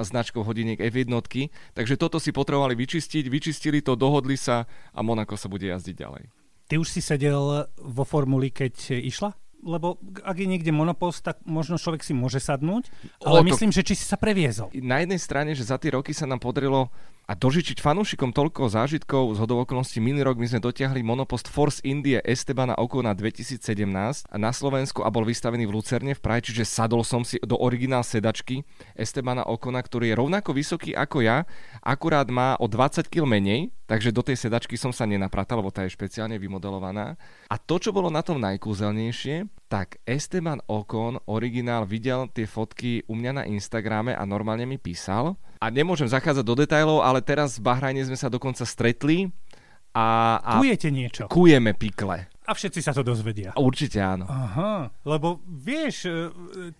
značkou 0.00 0.40
hodiniek 0.40 0.80
F1. 0.80 1.12
Takže 1.76 1.94
toto 2.00 2.16
si 2.16 2.32
potrebovali 2.32 2.72
vyčistiť, 2.74 3.28
vyčistili 3.28 3.84
to, 3.84 3.92
dohodli 3.94 4.40
sa 4.40 4.64
a 4.96 5.00
Monako 5.04 5.36
sa 5.36 5.52
bude 5.52 5.68
jazdiť 5.68 5.94
ďalej. 5.94 6.24
Ty 6.68 6.74
už 6.80 6.88
si 6.88 7.00
sedel 7.00 7.64
vo 7.80 8.04
formuli, 8.04 8.52
keď 8.52 9.00
išla? 9.00 9.32
Lebo 9.62 9.98
ak 10.22 10.36
je 10.38 10.46
niekde 10.46 10.70
monopost, 10.70 11.26
tak 11.26 11.42
možno 11.42 11.78
človek 11.78 12.02
si 12.06 12.14
môže 12.14 12.38
sadnúť, 12.38 12.90
ale 13.26 13.40
o, 13.40 13.44
to... 13.44 13.48
myslím, 13.50 13.70
že 13.74 13.82
či 13.82 13.98
si 13.98 14.04
sa 14.06 14.14
previezol. 14.14 14.70
Na 14.78 15.02
jednej 15.02 15.18
strane, 15.18 15.52
že 15.58 15.66
za 15.66 15.76
tie 15.76 15.94
roky 15.94 16.14
sa 16.14 16.26
nám 16.30 16.38
podarilo 16.38 16.90
a 17.28 17.36
dožičiť 17.36 17.84
fanúšikom 17.84 18.32
toľko 18.32 18.72
zážitkov 18.72 19.36
z 19.36 19.44
hodovokolností 19.44 20.00
minulý 20.00 20.32
rok 20.32 20.40
my 20.40 20.48
sme 20.48 20.64
dotiahli 20.64 21.04
monopost 21.04 21.52
Force 21.52 21.84
Indie 21.84 22.24
Estebana 22.24 22.72
Okona 22.80 23.12
2017 23.12 23.84
na 24.32 24.48
Slovensku 24.48 25.04
a 25.04 25.12
bol 25.12 25.28
vystavený 25.28 25.68
v 25.68 25.76
Lucerne 25.76 26.16
v 26.16 26.24
Prahe, 26.24 26.40
čiže 26.40 26.64
sadol 26.64 27.04
som 27.04 27.28
si 27.28 27.36
do 27.44 27.60
originál 27.60 28.00
sedačky 28.00 28.64
Estebana 28.96 29.44
Okona, 29.44 29.84
ktorý 29.84 30.08
je 30.08 30.16
rovnako 30.16 30.56
vysoký 30.56 30.96
ako 30.96 31.20
ja, 31.20 31.44
akurát 31.84 32.32
má 32.32 32.56
o 32.56 32.64
20 32.64 33.12
kg 33.12 33.28
menej, 33.28 33.76
takže 33.84 34.08
do 34.08 34.24
tej 34.24 34.48
sedačky 34.48 34.80
som 34.80 34.96
sa 34.96 35.04
nenapratal, 35.04 35.60
lebo 35.60 35.68
tá 35.68 35.84
je 35.84 35.92
špeciálne 35.92 36.40
vymodelovaná. 36.40 37.20
A 37.52 37.60
to, 37.60 37.76
čo 37.76 37.92
bolo 37.92 38.08
na 38.08 38.24
tom 38.24 38.40
najkúzelnejšie, 38.40 39.68
tak 39.68 40.00
Esteban 40.08 40.64
Okon, 40.64 41.20
originál, 41.28 41.84
videl 41.84 42.32
tie 42.32 42.48
fotky 42.48 43.04
u 43.04 43.12
mňa 43.12 43.32
na 43.36 43.44
Instagrame 43.44 44.16
a 44.16 44.24
normálne 44.24 44.64
mi 44.64 44.80
písal. 44.80 45.36
A 45.58 45.66
nemôžem 45.74 46.06
zachádzať 46.06 46.44
do 46.46 46.54
detajlov, 46.54 47.02
ale 47.02 47.18
teraz 47.18 47.58
v 47.58 47.66
Bahrajne 47.66 48.06
sme 48.06 48.14
sa 48.14 48.30
dokonca 48.30 48.62
stretli 48.62 49.34
a... 49.96 50.38
a 50.38 50.52
Kujete 50.62 50.88
niečo. 50.94 51.26
Kujeme 51.26 51.74
pikle. 51.74 52.30
A 52.48 52.56
všetci 52.56 52.80
sa 52.80 52.96
to 52.96 53.04
dozvedia. 53.04 53.52
Určite 53.60 54.00
áno. 54.00 54.24
Aha, 54.24 54.88
lebo 55.04 55.44
vieš, 55.44 56.08
e, 56.08 56.32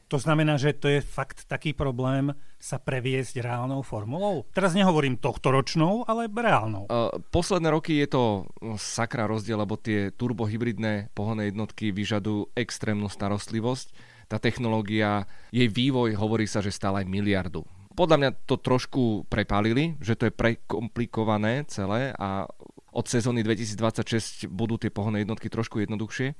to 0.08 0.16
znamená, 0.16 0.56
že 0.56 0.72
to 0.72 0.88
je 0.88 1.04
fakt 1.04 1.44
taký 1.44 1.76
problém 1.76 2.32
sa 2.56 2.80
previesť 2.80 3.44
reálnou 3.44 3.84
formulou? 3.84 4.48
Teraz 4.56 4.72
nehovorím 4.72 5.20
tohto 5.20 5.52
ročnou, 5.52 6.08
ale 6.08 6.24
reálnou. 6.24 6.88
Uh, 6.88 7.12
posledné 7.28 7.68
roky 7.68 8.00
je 8.00 8.08
to 8.08 8.22
no, 8.64 8.80
sakra 8.80 9.28
rozdiel, 9.28 9.60
lebo 9.60 9.76
tie 9.76 10.08
turbohybridné 10.16 11.12
pohonné 11.12 11.52
jednotky 11.52 11.92
vyžadujú 11.92 12.48
extrémnu 12.56 13.12
starostlivosť. 13.12 13.92
Tá 14.24 14.40
technológia, 14.40 15.28
jej 15.52 15.68
vývoj 15.68 16.16
hovorí 16.16 16.48
sa, 16.48 16.64
že 16.64 16.72
stále 16.72 17.04
aj 17.04 17.12
miliardu 17.12 17.68
podľa 17.98 18.16
mňa 18.22 18.30
to 18.46 18.54
trošku 18.62 19.26
prepálili, 19.26 19.98
že 19.98 20.14
to 20.14 20.30
je 20.30 20.38
prekomplikované 20.38 21.66
celé 21.66 22.14
a 22.14 22.46
od 22.94 23.06
sezóny 23.10 23.42
2026 23.42 24.46
budú 24.46 24.78
tie 24.78 24.94
pohonné 24.94 25.26
jednotky 25.26 25.50
trošku 25.50 25.82
jednoduchšie, 25.82 26.38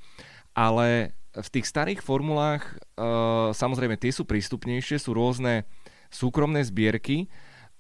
ale 0.55 1.19
v 1.35 1.49
tých 1.51 1.67
starých 1.67 2.01
formulách 2.01 2.63
uh, 2.95 3.51
samozrejme 3.51 3.99
tie 3.99 4.15
sú 4.15 4.23
prístupnejšie, 4.23 5.03
sú 5.03 5.19
rôzne 5.19 5.67
súkromné 6.15 6.63
zbierky, 6.63 7.27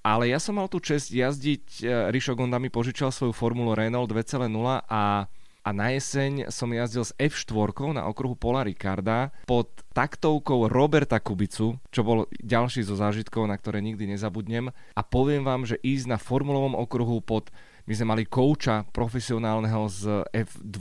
ale 0.03 0.31
ja 0.31 0.43
som 0.43 0.59
mal 0.59 0.67
tú 0.67 0.83
čest 0.83 1.15
jazdiť, 1.15 1.87
uh, 1.87 2.11
Rišo 2.11 2.35
Gonda 2.35 2.59
mi 2.59 2.75
požičal 2.75 3.15
svoju 3.15 3.31
formulu 3.31 3.79
Renault 3.79 4.11
2.0 4.11 4.43
a 4.91 5.31
a 5.69 5.77
na 5.77 5.93
jeseň 5.93 6.49
som 6.49 6.73
jazdil 6.73 7.05
s 7.05 7.13
F4 7.21 7.93
na 7.93 8.09
okruhu 8.09 8.33
Pola 8.33 8.65
Ricarda 8.65 9.29
pod 9.45 9.69
taktovkou 9.93 10.65
Roberta 10.65 11.21
Kubicu, 11.21 11.77
čo 11.93 12.01
bol 12.01 12.25
ďalší 12.41 12.89
zo 12.89 12.97
zážitkov, 12.97 13.45
na 13.45 13.61
ktoré 13.61 13.85
nikdy 13.85 14.09
nezabudnem. 14.09 14.73
A 14.73 15.01
poviem 15.05 15.45
vám, 15.45 15.69
že 15.69 15.77
ísť 15.85 16.09
na 16.09 16.17
formulovom 16.17 16.73
okruhu 16.73 17.21
pod 17.21 17.53
my 17.85 17.93
sme 17.93 18.17
mali 18.17 18.25
kouča 18.25 18.89
profesionálneho 18.97 19.85
z 19.93 20.25
F2, 20.33 20.81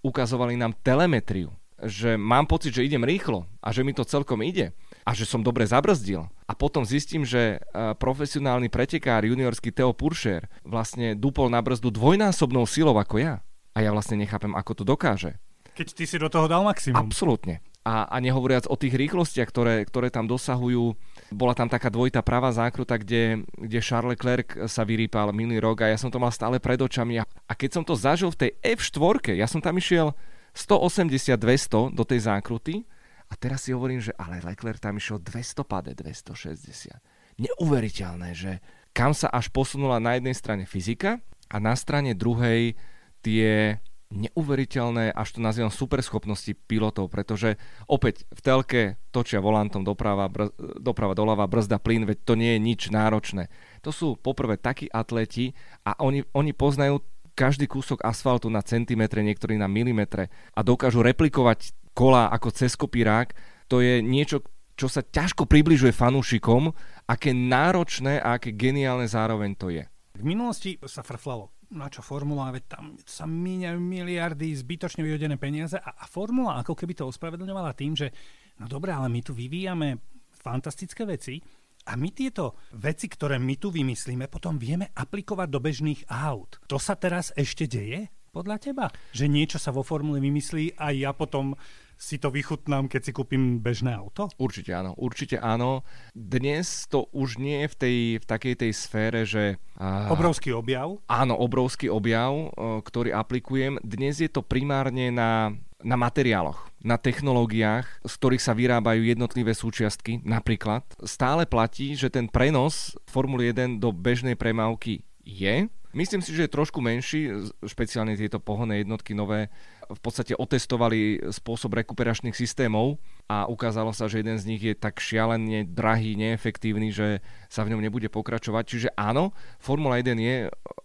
ukazovali 0.00 0.56
nám 0.56 0.76
telemetriu, 0.80 1.52
že 1.84 2.16
mám 2.16 2.48
pocit, 2.48 2.72
že 2.72 2.84
idem 2.84 3.04
rýchlo 3.04 3.44
a 3.60 3.72
že 3.76 3.84
mi 3.84 3.92
to 3.92 4.08
celkom 4.08 4.40
ide 4.40 4.72
a 5.04 5.12
že 5.12 5.28
som 5.28 5.44
dobre 5.44 5.68
zabrzdil. 5.68 6.28
A 6.48 6.52
potom 6.52 6.84
zistím, 6.84 7.24
že 7.28 7.56
e, 7.56 7.96
profesionálny 7.96 8.68
pretekár 8.68 9.24
juniorský 9.24 9.72
Theo 9.72 9.96
Puršer 9.96 10.48
vlastne 10.64 11.16
dupol 11.16 11.48
na 11.48 11.64
brzdu 11.64 11.92
dvojnásobnou 11.92 12.64
silou 12.68 12.96
ako 12.96 13.20
ja 13.20 13.44
a 13.74 13.78
ja 13.82 13.90
vlastne 13.90 14.16
nechápem, 14.22 14.54
ako 14.54 14.72
to 14.80 14.84
dokáže. 14.86 15.36
Keď 15.74 15.88
ty 15.90 16.04
si 16.06 16.16
do 16.22 16.30
toho 16.30 16.46
dal 16.46 16.62
maximum. 16.62 16.94
Absolútne. 16.94 17.58
A, 17.84 18.08
a 18.08 18.16
nehovoriac 18.22 18.64
o 18.70 18.78
tých 18.78 18.96
rýchlostiach, 18.96 19.50
ktoré, 19.50 19.84
ktoré 19.84 20.08
tam 20.08 20.24
dosahujú. 20.24 20.94
Bola 21.34 21.52
tam 21.52 21.68
taká 21.68 21.92
dvojitá 21.92 22.24
pravá 22.24 22.48
zákruta, 22.54 22.96
kde, 22.96 23.44
kde 23.58 23.78
Charles 23.84 24.16
Leclerc 24.16 24.70
sa 24.70 24.86
vyrýpal 24.86 25.34
minulý 25.36 25.60
rok 25.60 25.84
a 25.84 25.92
ja 25.92 25.98
som 26.00 26.08
to 26.08 26.22
mal 26.22 26.32
stále 26.32 26.62
pred 26.62 26.80
očami. 26.80 27.20
A 27.20 27.52
keď 27.52 27.70
som 27.76 27.84
to 27.84 27.92
zažil 27.98 28.32
v 28.32 28.48
tej 28.48 28.50
F4, 28.62 29.36
ja 29.36 29.44
som 29.44 29.60
tam 29.60 29.76
išiel 29.76 30.16
180-200 30.56 31.92
do 31.92 32.04
tej 32.06 32.24
zákruty 32.24 32.86
a 33.28 33.34
teraz 33.34 33.66
si 33.66 33.74
hovorím, 33.74 33.98
že 33.98 34.14
ale 34.14 34.38
Leclerc 34.40 34.78
tam 34.78 34.96
išiel 34.96 35.18
200 35.18 35.66
pade, 35.66 35.90
260. 35.92 36.94
Neuveriteľné, 37.42 38.30
že 38.32 38.62
kam 38.94 39.10
sa 39.10 39.26
až 39.28 39.50
posunula 39.50 39.98
na 39.98 40.14
jednej 40.14 40.38
strane 40.38 40.64
fyzika 40.70 41.18
a 41.50 41.56
na 41.58 41.74
strane 41.74 42.14
druhej 42.14 42.78
tie 43.24 43.80
neuveriteľné, 44.14 45.10
až 45.10 45.36
to 45.36 45.40
nazývam 45.42 45.74
superschopnosti 45.74 46.54
pilotov, 46.70 47.10
pretože 47.10 47.58
opäť 47.90 48.22
v 48.30 48.40
telke 48.40 48.80
točia 49.10 49.42
volantom 49.42 49.82
doprava, 49.82 50.30
br- 50.30 50.54
doprava 50.78 51.18
doľava, 51.18 51.50
brzda 51.50 51.82
plyn, 51.82 52.06
veď 52.06 52.18
to 52.22 52.34
nie 52.38 52.54
je 52.54 52.60
nič 52.62 52.80
náročné. 52.94 53.50
To 53.82 53.90
sú 53.90 54.14
poprvé 54.14 54.54
takí 54.60 54.86
atleti 54.86 55.56
a 55.82 55.98
oni, 55.98 56.22
oni 56.30 56.54
poznajú 56.54 57.02
každý 57.34 57.66
kúsok 57.66 58.06
asfaltu 58.06 58.46
na 58.46 58.62
centimetre, 58.62 59.18
niektorí 59.18 59.58
na 59.58 59.66
milimetre 59.66 60.30
a 60.54 60.62
dokážu 60.62 61.02
replikovať 61.02 61.74
kola 61.90 62.30
ako 62.30 62.48
cez 62.54 62.78
kopírák. 62.78 63.34
To 63.66 63.82
je 63.82 63.98
niečo, 63.98 64.46
čo 64.78 64.86
sa 64.86 65.02
ťažko 65.02 65.50
približuje 65.50 65.90
fanúšikom, 65.90 66.70
aké 67.10 67.34
náročné 67.34 68.22
a 68.22 68.38
aké 68.38 68.54
geniálne 68.54 69.10
zároveň 69.10 69.58
to 69.58 69.74
je. 69.74 69.82
V 70.14 70.22
minulosti 70.22 70.78
sa 70.86 71.02
frflalo 71.02 71.53
na 71.72 71.88
čo 71.88 72.04
formula, 72.04 72.52
veď 72.52 72.64
tam 72.68 72.84
sa 73.06 73.24
míňajú 73.24 73.78
miliardy 73.80 74.52
zbytočne 74.52 75.00
vyhodené 75.00 75.40
peniaze 75.40 75.80
a, 75.80 75.90
a 75.96 76.04
formula 76.04 76.60
ako 76.60 76.76
keby 76.76 76.92
to 76.98 77.08
ospravedlňovala 77.08 77.72
tým, 77.72 77.96
že 77.96 78.12
no 78.60 78.68
dobré, 78.68 78.92
ale 78.92 79.08
my 79.08 79.20
tu 79.24 79.32
vyvíjame 79.32 79.96
fantastické 80.34 81.08
veci 81.08 81.40
A 81.84 82.00
my 82.00 82.08
tieto 82.16 82.56
veci, 82.80 83.12
ktoré 83.12 83.36
my 83.36 83.60
tu 83.60 83.68
vymyslíme, 83.68 84.32
potom 84.32 84.56
vieme 84.56 84.88
aplikovať 84.96 85.48
do 85.52 85.60
bežných 85.60 86.08
aut. 86.08 86.56
To 86.72 86.80
sa 86.80 86.96
teraz 86.96 87.28
ešte 87.36 87.68
deje? 87.68 88.08
Podľa 88.32 88.56
teba? 88.56 88.86
Že 89.12 89.30
niečo 89.30 89.58
sa 89.60 89.70
vo 89.70 89.84
formule 89.84 90.18
vymyslí 90.18 90.80
a 90.80 90.90
ja 90.96 91.12
potom 91.12 91.54
si 91.98 92.20
to 92.20 92.28
vychutnám, 92.30 92.90
keď 92.90 93.00
si 93.08 93.12
kúpim 93.14 93.58
bežné 93.62 93.94
auto? 93.94 94.28
Určite 94.36 94.74
áno, 94.74 94.92
určite 94.98 95.40
áno. 95.40 95.86
Dnes 96.12 96.86
to 96.90 97.08
už 97.14 97.40
nie 97.40 97.64
je 97.64 97.68
v, 97.68 97.76
tej, 97.76 97.98
v 98.20 98.24
takej 98.26 98.54
tej 98.66 98.72
sfére, 98.74 99.20
že... 99.24 99.56
Uh, 99.78 100.10
obrovský 100.12 100.54
objav? 100.54 101.00
Áno, 101.06 101.34
obrovský 101.38 101.90
objav, 101.90 102.32
uh, 102.32 102.80
ktorý 102.82 103.14
aplikujem. 103.14 103.80
Dnes 103.82 104.20
je 104.20 104.30
to 104.30 104.42
primárne 104.44 105.10
na 105.14 105.54
na 105.84 106.00
materiáloch, 106.00 106.72
na 106.80 106.96
technológiách, 106.96 107.84
z 108.08 108.12
ktorých 108.16 108.42
sa 108.42 108.56
vyrábajú 108.56 109.04
jednotlivé 109.04 109.52
súčiastky. 109.52 110.24
Napríklad 110.24 110.82
stále 111.04 111.44
platí, 111.44 111.92
že 111.92 112.08
ten 112.08 112.26
prenos 112.26 112.96
Formuly 113.04 113.52
1 113.52 113.84
do 113.84 113.92
bežnej 113.92 114.34
premávky 114.34 115.04
je. 115.22 115.68
Myslím 115.94 116.24
si, 116.24 116.34
že 116.34 116.48
je 116.48 116.56
trošku 116.56 116.82
menší, 116.82 117.30
špeciálne 117.62 118.18
tieto 118.18 118.42
pohonné 118.42 118.82
jednotky 118.82 119.14
nové 119.14 119.46
v 119.90 120.00
podstate 120.00 120.32
otestovali 120.36 121.28
spôsob 121.28 121.76
rekuperačných 121.76 122.36
systémov 122.36 122.96
a 123.28 123.48
ukázalo 123.48 123.92
sa, 123.92 124.08
že 124.08 124.24
jeden 124.24 124.36
z 124.36 124.48
nich 124.48 124.62
je 124.62 124.74
tak 124.76 125.00
šialene 125.00 125.68
drahý, 125.68 126.16
neefektívny, 126.16 126.92
že 126.92 127.20
sa 127.48 127.64
v 127.64 127.76
ňom 127.76 127.84
nebude 127.84 128.08
pokračovať. 128.08 128.64
Čiže 128.64 128.88
áno, 128.96 129.36
Formula 129.60 130.00
1 130.00 130.16
je 130.16 130.36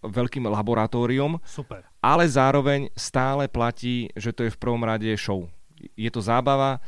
veľkým 0.03 0.47
laboratóriom, 0.47 1.39
Super. 1.43 1.87
ale 2.03 2.27
zároveň 2.27 2.91
stále 2.95 3.47
platí, 3.47 4.11
že 4.15 4.31
to 4.31 4.47
je 4.47 4.53
v 4.53 4.61
prvom 4.61 4.83
rade 4.83 5.07
show. 5.15 5.47
Je 5.95 6.11
to 6.11 6.19
zábava, 6.19 6.83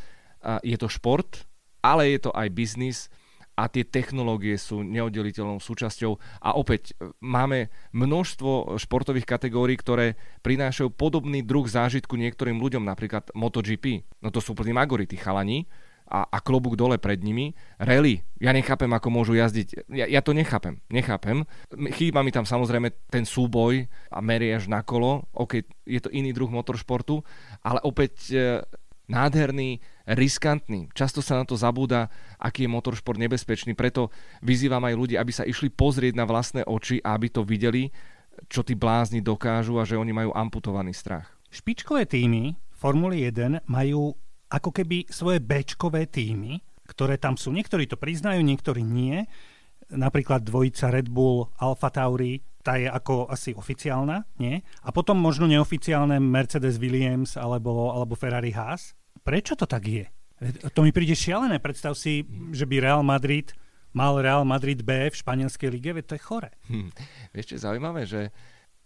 je 0.64 0.76
to 0.76 0.92
šport, 0.92 1.48
ale 1.80 2.12
je 2.12 2.20
to 2.28 2.32
aj 2.36 2.48
biznis 2.52 3.08
a 3.56 3.68
tie 3.68 3.84
technológie 3.86 4.56
sú 4.56 4.82
neoddeliteľnou 4.82 5.60
súčasťou. 5.60 6.12
A 6.42 6.56
opäť 6.56 6.96
e, 6.98 7.12
máme 7.22 7.72
množstvo 7.92 8.80
športových 8.80 9.28
kategórií, 9.28 9.78
ktoré 9.78 10.20
prinášajú 10.42 10.92
podobný 10.94 11.44
druh 11.44 11.68
zážitku 11.68 12.16
niektorým 12.16 12.58
ľuďom, 12.58 12.88
napríklad 12.88 13.30
MotoGP. 13.36 14.08
No 14.24 14.34
to 14.34 14.40
sú 14.40 14.56
plní 14.56 14.74
magory, 14.74 15.06
tí 15.06 15.20
chalani, 15.20 15.68
a, 16.12 16.28
a 16.28 16.38
klobúk 16.44 16.76
dole 16.76 17.00
pred 17.00 17.24
nimi. 17.24 17.56
Rally, 17.80 18.20
ja 18.44 18.52
nechápem, 18.52 18.92
ako 18.92 19.08
môžu 19.08 19.34
jazdiť. 19.40 19.88
Ja, 19.88 20.06
ja 20.12 20.20
to 20.20 20.36
nechápem, 20.36 20.84
nechápem. 20.92 21.48
Chýba 21.96 22.20
mi 22.20 22.36
tam 22.36 22.44
samozrejme 22.44 22.92
ten 23.08 23.24
súboj 23.24 23.88
a 24.12 24.20
meriaž 24.20 24.68
na 24.68 24.84
kolo. 24.84 25.32
OK, 25.32 25.64
je 25.88 26.00
to 26.04 26.12
iný 26.12 26.36
druh 26.36 26.52
motoršportu, 26.52 27.24
ale 27.64 27.80
opäť 27.88 28.14
e, 28.36 28.60
nádherný, 29.12 29.84
riskantný. 30.08 30.88
Často 30.96 31.20
sa 31.20 31.36
na 31.36 31.44
to 31.44 31.60
zabúda, 31.60 32.08
aký 32.40 32.66
je 32.66 32.72
motoršport 32.72 33.20
nebezpečný, 33.20 33.76
preto 33.76 34.08
vyzývam 34.40 34.82
aj 34.88 34.96
ľudí, 34.96 35.16
aby 35.20 35.36
sa 35.36 35.44
išli 35.44 35.68
pozrieť 35.68 36.16
na 36.16 36.24
vlastné 36.24 36.64
oči 36.64 37.04
a 37.04 37.14
aby 37.20 37.28
to 37.28 37.44
videli, 37.44 37.92
čo 38.48 38.64
tí 38.64 38.74
blázni 38.80 39.20
dokážu 39.20 39.76
a 39.78 39.84
že 39.84 40.00
oni 40.00 40.16
majú 40.16 40.32
amputovaný 40.32 40.96
strach. 40.96 41.28
Špičkové 41.52 42.08
týmy 42.08 42.56
Formuly 42.82 43.28
1 43.30 43.68
majú 43.70 44.16
ako 44.50 44.70
keby 44.74 45.06
svoje 45.12 45.38
bečkové 45.38 46.10
týmy, 46.10 46.64
ktoré 46.90 47.22
tam 47.22 47.38
sú. 47.38 47.54
Niektorí 47.54 47.86
to 47.86 47.96
priznajú, 47.96 48.42
niektorí 48.42 48.82
nie. 48.82 49.24
Napríklad 49.92 50.42
dvojica 50.44 50.90
Red 50.90 51.12
Bull, 51.12 51.52
Alfa 51.62 51.92
Tauri, 51.94 52.42
tá 52.62 52.78
je 52.78 52.88
ako 52.88 53.28
asi 53.30 53.58
oficiálna, 53.58 54.26
nie? 54.38 54.62
A 54.86 54.94
potom 54.94 55.18
možno 55.18 55.50
neoficiálne 55.50 56.22
Mercedes 56.22 56.78
Williams 56.78 57.36
alebo, 57.36 57.90
alebo 57.92 58.14
Ferrari 58.14 58.54
Haas. 58.54 58.94
Prečo 59.22 59.54
to 59.60 59.68
tak 59.68 59.84
je? 59.86 60.06
To 60.74 60.82
mi 60.82 60.90
príde 60.90 61.14
šialené. 61.14 61.62
Predstav 61.62 61.94
si, 61.94 62.26
že 62.56 62.66
by 62.66 62.82
Real 62.82 63.04
Madrid 63.06 63.54
mal 63.92 64.18
Real 64.24 64.48
Madrid 64.48 64.82
B 64.82 65.12
v 65.12 65.16
španielskej 65.16 65.70
lige, 65.70 65.92
veď 65.92 66.06
to 66.08 66.16
je 66.16 66.24
chore. 66.24 66.50
Hm. 66.72 66.90
Vieš, 67.36 67.46
čo 67.52 67.56
je 67.60 67.66
zaujímavé, 67.68 68.02
že 68.08 68.32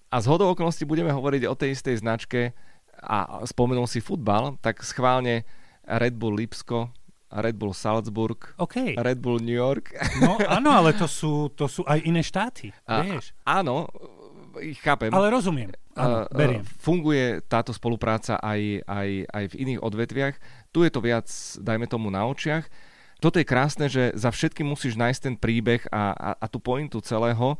a 0.10 0.22
z 0.22 0.26
hodou 0.30 0.54
okolností 0.54 0.86
budeme 0.86 1.14
hovoriť 1.14 1.44
o 1.50 1.58
tej 1.58 1.76
istej 1.78 2.02
značke 2.02 2.56
a 3.02 3.44
spomenul 3.44 3.90
si 3.90 4.00
futbal, 4.00 4.56
tak 4.64 4.82
schválne 4.86 5.44
Red 5.86 6.16
Bull 6.16 6.40
Lipsko, 6.40 6.90
Red 7.36 7.60
Bull 7.60 7.76
Salzburg, 7.76 8.56
okay. 8.56 8.96
Red 8.96 9.20
Bull 9.20 9.44
New 9.44 9.56
York. 9.56 9.92
No 10.24 10.40
áno, 10.48 10.72
ale 10.72 10.96
to 10.96 11.06
sú, 11.20 11.52
to 11.52 11.68
sú 11.68 11.84
aj 11.84 12.00
iné 12.06 12.24
štáty, 12.24 12.72
a, 12.88 13.04
vieš. 13.04 13.36
Áno, 13.44 13.92
chápem. 14.80 15.12
Ale 15.12 15.32
rozumiem. 15.32 15.72
Áno, 15.96 16.28
beriem. 16.32 16.64
Funguje 16.80 17.40
táto 17.48 17.72
spolupráca 17.72 18.36
aj, 18.40 18.84
aj, 18.84 19.10
aj 19.32 19.44
v 19.52 19.58
iných 19.64 19.80
odvetviach. 19.84 20.36
Tu 20.76 20.84
je 20.84 20.92
to 20.92 21.00
viac, 21.00 21.28
dajme 21.60 21.88
tomu, 21.88 22.12
na 22.12 22.28
očiach. 22.28 22.68
Toto 23.24 23.40
je 23.40 23.48
krásne, 23.48 23.88
že 23.88 24.12
za 24.14 24.30
všetkým 24.30 24.68
musíš 24.68 25.00
nájsť 25.00 25.22
ten 25.24 25.36
príbeh 25.40 25.88
a, 25.88 26.12
a, 26.12 26.30
a 26.36 26.46
tú 26.52 26.60
pointu 26.60 27.00
celého. 27.00 27.56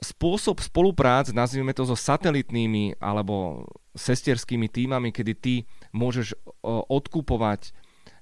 Spôsob 0.00 0.64
spoluprác, 0.64 1.30
nazvime 1.30 1.76
to 1.76 1.84
so 1.84 1.96
satelitnými 1.96 2.98
alebo 2.98 3.64
sesterskými 3.94 4.66
týmami, 4.66 5.14
kedy 5.14 5.32
ty 5.38 5.54
môžeš 5.94 6.34
odkupovať 6.66 7.70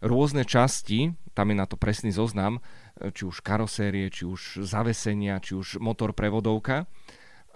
rôzne 0.02 0.42
časti, 0.42 1.14
tam 1.32 1.48
je 1.48 1.56
na 1.56 1.64
to 1.64 1.80
presný 1.80 2.12
zoznam, 2.12 2.60
či 2.98 3.24
už 3.24 3.40
karosérie, 3.40 4.12
či 4.12 4.28
už 4.28 4.66
zavesenia, 4.66 5.40
či 5.40 5.56
už 5.56 5.80
motor 5.80 6.12
prevodovka 6.12 6.84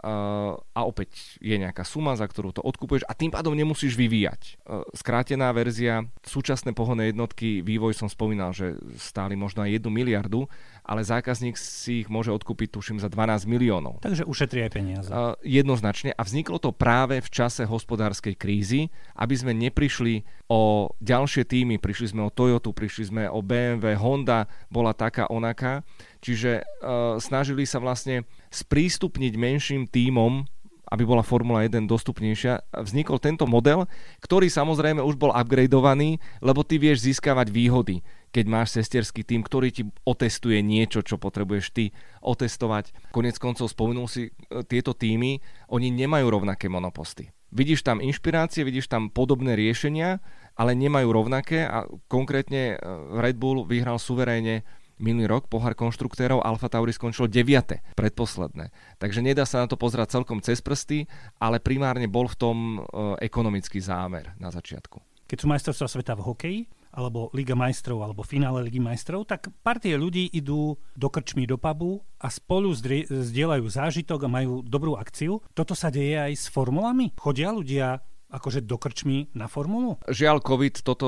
a 0.04 0.80
opäť 0.84 1.40
je 1.40 1.56
nejaká 1.56 1.80
suma, 1.82 2.12
za 2.14 2.28
ktorú 2.28 2.52
to 2.52 2.60
odkupuješ 2.60 3.08
a 3.08 3.16
tým 3.16 3.32
pádom 3.32 3.56
nemusíš 3.56 3.96
vyvíjať. 3.96 4.60
Skrátená 4.92 5.48
verzia, 5.56 6.04
súčasné 6.20 6.76
pohonné 6.76 7.10
jednotky, 7.10 7.64
vývoj 7.64 7.96
som 7.96 8.08
spomínal, 8.10 8.52
že 8.52 8.76
stáli 9.00 9.34
možno 9.34 9.64
aj 9.64 9.80
1 9.80 9.88
miliardu, 9.88 10.44
ale 10.84 11.00
zákazník 11.02 11.56
si 11.56 12.04
ich 12.04 12.08
môže 12.12 12.30
odkúpiť, 12.30 12.76
tuším, 12.76 13.00
za 13.00 13.08
12 13.08 13.48
miliónov. 13.48 14.04
Takže 14.04 14.28
ušetrí 14.28 14.68
aj 14.68 14.70
peniaze. 14.70 15.08
Jednoznačne 15.42 16.12
a 16.12 16.22
vzniklo 16.22 16.60
to 16.60 16.70
práve 16.76 17.18
v 17.18 17.28
čase 17.32 17.64
hospodárskej 17.64 18.36
krízy, 18.36 18.92
aby 19.16 19.34
sme 19.34 19.56
neprišli 19.56 20.22
o 20.46 20.92
ďalšie 21.02 21.42
týmy, 21.48 21.80
prišli 21.80 22.14
sme 22.14 22.22
o 22.28 22.30
Toyota, 22.30 22.70
prišli 22.70 23.04
sme 23.10 23.22
o 23.26 23.42
BMW, 23.42 23.98
Honda 23.98 24.46
bola 24.70 24.94
taká 24.94 25.26
onaká 25.26 25.82
Čiže 26.26 26.58
uh, 26.58 27.22
snažili 27.22 27.62
sa 27.70 27.78
vlastne 27.78 28.26
sprístupniť 28.50 29.34
menším 29.34 29.86
tímom 29.88 30.46
aby 30.86 31.02
bola 31.02 31.26
Formula 31.26 31.66
1 31.66 31.90
dostupnejšia, 31.90 32.70
vznikol 32.70 33.18
tento 33.18 33.42
model, 33.50 33.90
ktorý 34.22 34.46
samozrejme 34.46 35.02
už 35.02 35.18
bol 35.18 35.34
upgradeovaný, 35.34 36.22
lebo 36.38 36.62
ty 36.62 36.78
vieš 36.78 37.02
získavať 37.10 37.50
výhody, 37.50 38.06
keď 38.30 38.44
máš 38.46 38.78
sesterský 38.78 39.26
tým, 39.26 39.42
ktorý 39.42 39.68
ti 39.74 39.82
otestuje 40.06 40.62
niečo, 40.62 41.02
čo 41.02 41.18
potrebuješ 41.18 41.66
ty 41.74 41.84
otestovať. 42.22 42.94
Konec 43.10 43.34
koncov 43.42 43.66
spomenul 43.66 44.06
si 44.06 44.30
e, 44.30 44.62
tieto 44.62 44.94
týmy, 44.94 45.42
oni 45.74 45.90
nemajú 45.90 46.30
rovnaké 46.30 46.70
monoposty. 46.70 47.34
Vidíš 47.50 47.82
tam 47.82 48.02
inšpirácie, 48.02 48.62
vidíš 48.62 48.86
tam 48.86 49.10
podobné 49.10 49.58
riešenia, 49.58 50.22
ale 50.54 50.78
nemajú 50.78 51.08
rovnaké 51.10 51.66
a 51.66 51.86
konkrétne 52.06 52.74
e, 52.74 52.86
Red 53.18 53.42
Bull 53.42 53.66
vyhral 53.66 53.98
suverénne 53.98 54.62
minulý 54.96 55.28
rok 55.28 55.48
pohár 55.48 55.76
konštruktérov 55.76 56.40
Alfa 56.44 56.68
Tauri 56.72 56.92
skončilo 56.92 57.28
9. 57.28 57.96
predposledné. 57.96 58.72
Takže 58.96 59.20
nedá 59.20 59.44
sa 59.44 59.64
na 59.64 59.66
to 59.68 59.76
pozerať 59.76 60.16
celkom 60.16 60.40
cez 60.40 60.60
prsty, 60.64 61.04
ale 61.40 61.60
primárne 61.60 62.08
bol 62.08 62.28
v 62.28 62.36
tom 62.36 62.56
e, 62.58 62.78
ekonomický 63.24 63.80
zámer 63.80 64.32
na 64.40 64.48
začiatku. 64.48 64.98
Keď 65.26 65.36
sú 65.42 65.46
majstrovstvá 65.50 65.88
sveta 65.90 66.14
v 66.14 66.22
hokeji, 66.22 66.60
alebo 66.96 67.28
Liga 67.36 67.52
majstrov, 67.52 68.00
alebo 68.00 68.24
finále 68.24 68.64
Ligy 68.64 68.80
majstrov, 68.80 69.28
tak 69.28 69.52
partie 69.60 69.92
ľudí 70.00 70.32
idú 70.32 70.80
do 70.96 71.08
krčmy, 71.12 71.44
do 71.44 71.60
pubu 71.60 72.00
a 72.16 72.32
spolu 72.32 72.72
zdieľajú 72.72 73.66
zážitok 73.68 74.24
a 74.24 74.32
majú 74.32 74.64
dobrú 74.64 74.96
akciu. 74.96 75.44
Toto 75.52 75.76
sa 75.76 75.92
deje 75.92 76.16
aj 76.16 76.32
s 76.32 76.46
formulami? 76.48 77.12
Chodia 77.20 77.52
ľudia 77.52 78.00
akože 78.30 78.62
do 78.62 78.76
krčmy 78.76 79.30
na 79.32 79.46
formulu? 79.46 80.02
Žiaľ, 80.10 80.42
COVID 80.42 80.82
toto 80.82 81.06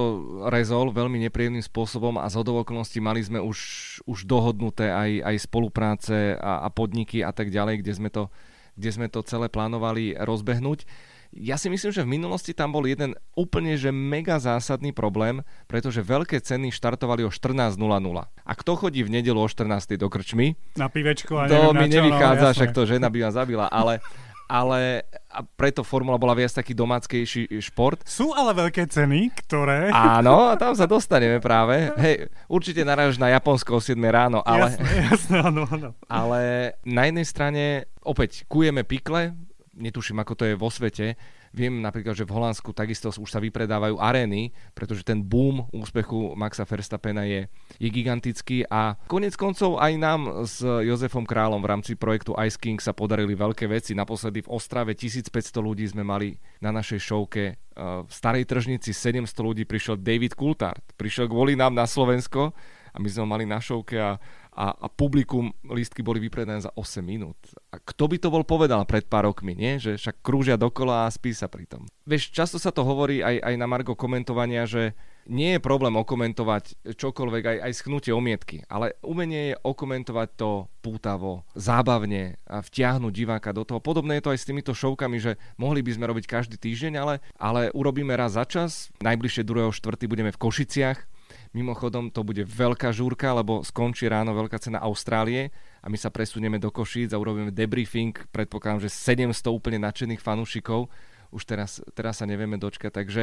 rezol 0.49 0.95
veľmi 0.95 1.19
nepríjemným 1.29 1.65
spôsobom 1.65 2.17
a 2.17 2.31
z 2.31 2.39
okolností 2.41 3.03
mali 3.03 3.21
sme 3.21 3.43
už, 3.43 3.59
už 4.07 4.25
dohodnuté 4.25 4.91
aj, 4.91 5.11
aj 5.27 5.37
spolupráce 5.43 6.39
a, 6.39 6.63
a 6.65 6.69
podniky 6.71 7.27
a 7.27 7.35
tak 7.35 7.51
ďalej, 7.51 7.83
kde 7.83 7.93
sme, 7.93 8.09
to, 8.11 8.31
kde 8.79 8.91
sme 8.95 9.07
to 9.11 9.21
celé 9.27 9.51
plánovali 9.51 10.15
rozbehnúť. 10.15 10.87
Ja 11.29 11.61
si 11.61 11.69
myslím, 11.69 11.93
že 11.93 12.09
v 12.09 12.13
minulosti 12.17 12.57
tam 12.57 12.73
bol 12.73 12.89
jeden 12.89 13.13
úplne 13.37 13.77
že 13.77 13.93
mega 13.93 14.41
zásadný 14.41 14.97
problém, 14.97 15.45
pretože 15.69 16.01
veľké 16.01 16.41
ceny 16.41 16.73
štartovali 16.73 17.21
o 17.21 17.31
14.00. 17.31 17.77
A 18.25 18.53
kto 18.57 18.73
chodí 18.81 19.05
v 19.05 19.13
nedelu 19.21 19.37
o 19.37 19.45
14.00 19.45 20.01
do 20.01 20.09
krčmy? 20.09 20.57
Na 20.81 20.89
pivečko 20.89 21.37
a 21.37 21.45
To 21.45 21.77
mi 21.77 21.85
nevychádza, 21.85 22.49
no, 22.49 22.55
však 22.57 22.73
to 22.73 22.89
žena 22.89 23.13
by 23.13 23.29
ma 23.29 23.31
zabila, 23.31 23.67
ale 23.69 24.01
ale 24.49 25.05
a 25.29 25.45
preto 25.45 25.85
formula 25.85 26.17
bola 26.17 26.33
viac 26.33 26.57
taký 26.57 26.73
domáckejší 26.73 27.53
šport. 27.61 28.01
Sú 28.09 28.33
ale 28.33 28.57
veľké 28.57 28.89
ceny, 28.89 29.31
ktoré... 29.45 29.93
Áno, 29.93 30.49
a 30.51 30.57
tam 30.57 30.73
sa 30.73 30.89
dostaneme 30.89 31.39
práve. 31.39 31.93
Hej, 32.01 32.33
určite 32.49 32.83
narážaš 32.83 33.21
na 33.21 33.29
Japonsko 33.37 33.77
o 33.77 33.81
7 33.85 33.95
ráno, 34.09 34.41
ale... 34.43 34.75
Jasné, 34.75 34.91
jasné, 35.13 35.37
áno, 35.45 35.69
áno. 35.69 35.93
Ale 36.09 36.73
na 36.83 37.07
jednej 37.07 37.27
strane, 37.29 37.63
opäť, 38.01 38.49
kujeme 38.49 38.83
pikle, 38.83 39.37
netuším, 39.77 40.25
ako 40.25 40.33
to 40.35 40.45
je 40.49 40.55
vo 40.57 40.73
svete, 40.73 41.15
Viem 41.59 41.83
napríklad, 41.83 42.15
že 42.15 42.23
v 42.23 42.39
Holandsku 42.39 42.71
takisto 42.71 43.11
už 43.11 43.27
sa 43.27 43.43
vypredávajú 43.43 43.99
arény, 43.99 44.55
pretože 44.79 45.03
ten 45.03 45.19
boom 45.19 45.67
úspechu 45.75 46.39
Maxa 46.39 46.63
Verstappena 46.63 47.27
je, 47.27 47.51
je 47.83 47.89
gigantický 47.91 48.63
a 48.71 48.95
konec 49.11 49.35
koncov 49.35 49.83
aj 49.83 49.93
nám 49.99 50.47
s 50.47 50.63
Jozefom 50.63 51.27
Králom 51.27 51.59
v 51.59 51.71
rámci 51.75 51.99
projektu 51.99 52.39
Ice 52.47 52.55
King 52.55 52.79
sa 52.79 52.95
podarili 52.95 53.35
veľké 53.35 53.67
veci. 53.67 53.99
Naposledy 53.99 54.47
v 54.47 54.55
Ostrave 54.55 54.95
1500 54.95 55.35
ľudí 55.59 55.83
sme 55.91 56.07
mali 56.07 56.39
na 56.63 56.71
našej 56.71 57.03
showke 57.03 57.59
v 57.79 58.11
starej 58.11 58.47
tržnici 58.47 58.91
700 58.95 59.27
ľudí 59.43 59.63
prišiel 59.67 59.99
David 59.99 60.35
Coulthard. 60.35 60.83
Prišiel 60.95 61.27
kvôli 61.27 61.59
nám 61.59 61.75
na 61.75 61.87
Slovensko 61.87 62.55
a 62.91 62.97
my 62.99 63.07
sme 63.07 63.23
ho 63.23 63.29
mali 63.29 63.45
na 63.47 63.63
šovke 63.63 63.95
a, 63.95 64.19
a, 64.59 64.75
a 64.75 64.87
publikum 64.91 65.55
lístky 65.63 66.03
boli 66.03 66.19
vypredané 66.19 66.59
za 66.59 66.75
8 66.75 66.99
minút. 66.99 67.39
A 67.71 67.79
kto 67.79 68.11
by 68.11 68.19
to 68.19 68.29
bol 68.35 68.43
povedal 68.43 68.83
pred 68.83 69.07
pár 69.07 69.31
rokmi, 69.31 69.55
nie? 69.55 69.79
Že 69.79 69.95
však 69.95 70.17
krúžia 70.19 70.59
dokola 70.59 71.07
a 71.07 71.13
spí 71.15 71.31
sa 71.31 71.47
pri 71.47 71.71
tom. 71.71 71.87
Vieš, 72.03 72.35
často 72.35 72.59
sa 72.59 72.75
to 72.75 72.83
hovorí 72.83 73.23
aj, 73.23 73.39
aj 73.39 73.55
na 73.55 73.71
Margo 73.71 73.95
komentovania, 73.95 74.67
že 74.67 74.99
nie 75.29 75.55
je 75.55 75.61
problém 75.63 75.93
okomentovať 75.95 76.97
čokoľvek, 76.97 77.43
aj, 77.45 77.59
aj 77.69 77.73
schnutie 77.77 78.11
omietky, 78.17 78.65
ale 78.67 78.97
umenie 79.05 79.53
je 79.53 79.61
okomentovať 79.61 80.29
to 80.41 80.73
pútavo, 80.81 81.45
zábavne 81.53 82.41
a 82.49 82.65
vtiahnuť 82.65 83.13
diváka 83.13 83.53
do 83.53 83.63
toho. 83.63 83.79
Podobné 83.79 84.19
je 84.19 84.25
to 84.25 84.33
aj 84.33 84.41
s 84.41 84.49
týmito 84.49 84.73
šovkami, 84.73 85.21
že 85.21 85.37
mohli 85.61 85.85
by 85.85 85.95
sme 85.95 86.09
robiť 86.09 86.25
každý 86.25 86.57
týždeň, 86.57 86.93
ale, 86.97 87.15
ale 87.37 87.69
urobíme 87.77 88.17
raz 88.17 88.41
za 88.41 88.49
čas. 88.49 88.89
Najbližšie 89.05 89.45
2.4. 89.45 90.09
budeme 90.09 90.33
v 90.33 90.41
Košiciach. 90.41 91.18
Mimochodom, 91.57 92.13
to 92.13 92.21
bude 92.25 92.45
veľká 92.45 92.93
žúrka, 92.93 93.33
lebo 93.33 93.65
skončí 93.65 94.05
ráno 94.05 94.37
veľká 94.37 94.61
cena 94.61 94.85
Austrálie 94.85 95.49
a 95.81 95.89
my 95.89 95.97
sa 95.97 96.13
presunieme 96.13 96.61
do 96.61 96.69
Košíc 96.69 97.17
a 97.17 97.21
urobíme 97.21 97.49
debriefing. 97.49 98.13
Predpokladám, 98.29 98.85
že 98.85 98.93
700 98.93 99.33
úplne 99.49 99.81
nadšených 99.81 100.21
fanúšikov 100.21 100.93
už 101.29 101.43
teraz, 101.45 101.81
teraz 101.93 102.21
sa 102.21 102.29
nevieme 102.29 102.57
dočkať. 102.57 102.93
Takže 102.93 103.23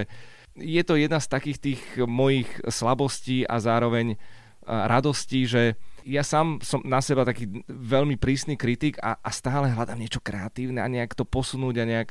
je 0.57 0.81
to 0.85 0.93
jedna 0.97 1.17
z 1.17 1.27
takých 1.29 1.57
tých 1.57 1.81
mojich 2.05 2.49
slabostí 2.69 3.45
a 3.45 3.57
zároveň 3.57 4.17
radostí, 4.65 5.45
že 5.45 5.77
ja 6.05 6.25
sám 6.25 6.61
som 6.61 6.81
na 6.85 7.01
seba 7.01 7.25
taký 7.25 7.49
veľmi 7.69 8.17
prísny 8.17 8.57
kritik 8.57 8.97
a, 9.01 9.17
a 9.21 9.29
stále 9.29 9.69
hľadám 9.69 9.97
niečo 9.97 10.21
kreatívne 10.21 10.81
a 10.81 10.89
nejak 10.89 11.13
to 11.13 11.25
posunúť 11.25 11.75
a 11.81 11.85
nejak 11.85 12.09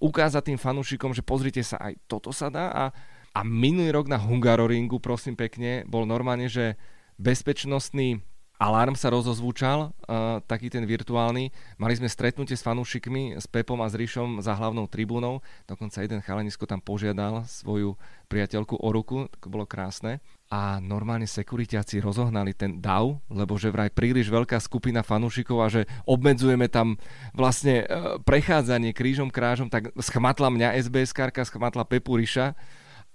ukázať 0.00 0.52
tým 0.52 0.60
fanúšikom, 0.60 1.12
že 1.12 1.20
pozrite 1.20 1.60
sa, 1.60 1.76
aj 1.76 2.00
toto 2.08 2.32
sa 2.32 2.48
dá 2.48 2.72
a, 2.72 2.84
a 3.30 3.40
minulý 3.46 3.94
rok 3.94 4.10
na 4.10 4.18
Hungaroringu, 4.18 4.98
prosím 4.98 5.38
pekne, 5.38 5.86
bol 5.86 6.02
normálne, 6.02 6.50
že 6.50 6.74
bezpečnostný 7.20 8.18
alarm 8.60 8.92
sa 8.92 9.08
rozozvúčal, 9.08 9.88
uh, 9.88 10.44
taký 10.44 10.68
ten 10.68 10.84
virtuálny. 10.84 11.48
Mali 11.80 11.94
sme 11.96 12.12
stretnutie 12.12 12.52
s 12.52 12.60
fanúšikmi, 12.60 13.40
s 13.40 13.48
Pepom 13.48 13.80
a 13.80 13.88
s 13.88 13.96
Ríšom 13.96 14.44
za 14.44 14.52
hlavnou 14.52 14.84
tribúnou. 14.84 15.40
Dokonca 15.64 16.04
jeden 16.04 16.20
chalanisko 16.20 16.68
tam 16.68 16.84
požiadal 16.84 17.48
svoju 17.48 17.96
priateľku 18.28 18.76
o 18.76 18.88
ruku, 18.92 19.32
to 19.40 19.48
bolo 19.48 19.64
krásne. 19.64 20.20
A 20.52 20.76
normálne 20.76 21.24
sekuritiaci 21.24 22.04
rozohnali 22.04 22.52
ten 22.52 22.84
DAV, 22.84 23.16
lebo 23.32 23.56
že 23.56 23.72
vraj 23.72 23.88
príliš 23.88 24.28
veľká 24.28 24.60
skupina 24.60 25.00
fanúšikov 25.00 25.56
a 25.64 25.72
že 25.72 25.88
obmedzujeme 26.04 26.68
tam 26.68 27.00
vlastne 27.32 27.88
uh, 27.88 28.20
prechádzanie 28.20 28.92
krížom 28.92 29.32
krážom, 29.32 29.72
tak 29.72 29.88
schmatla 29.96 30.52
mňa 30.52 30.76
SBS 30.84 31.16
karka, 31.16 31.48
schmatla 31.48 31.88
Pepu 31.88 32.20
Ríša. 32.20 32.52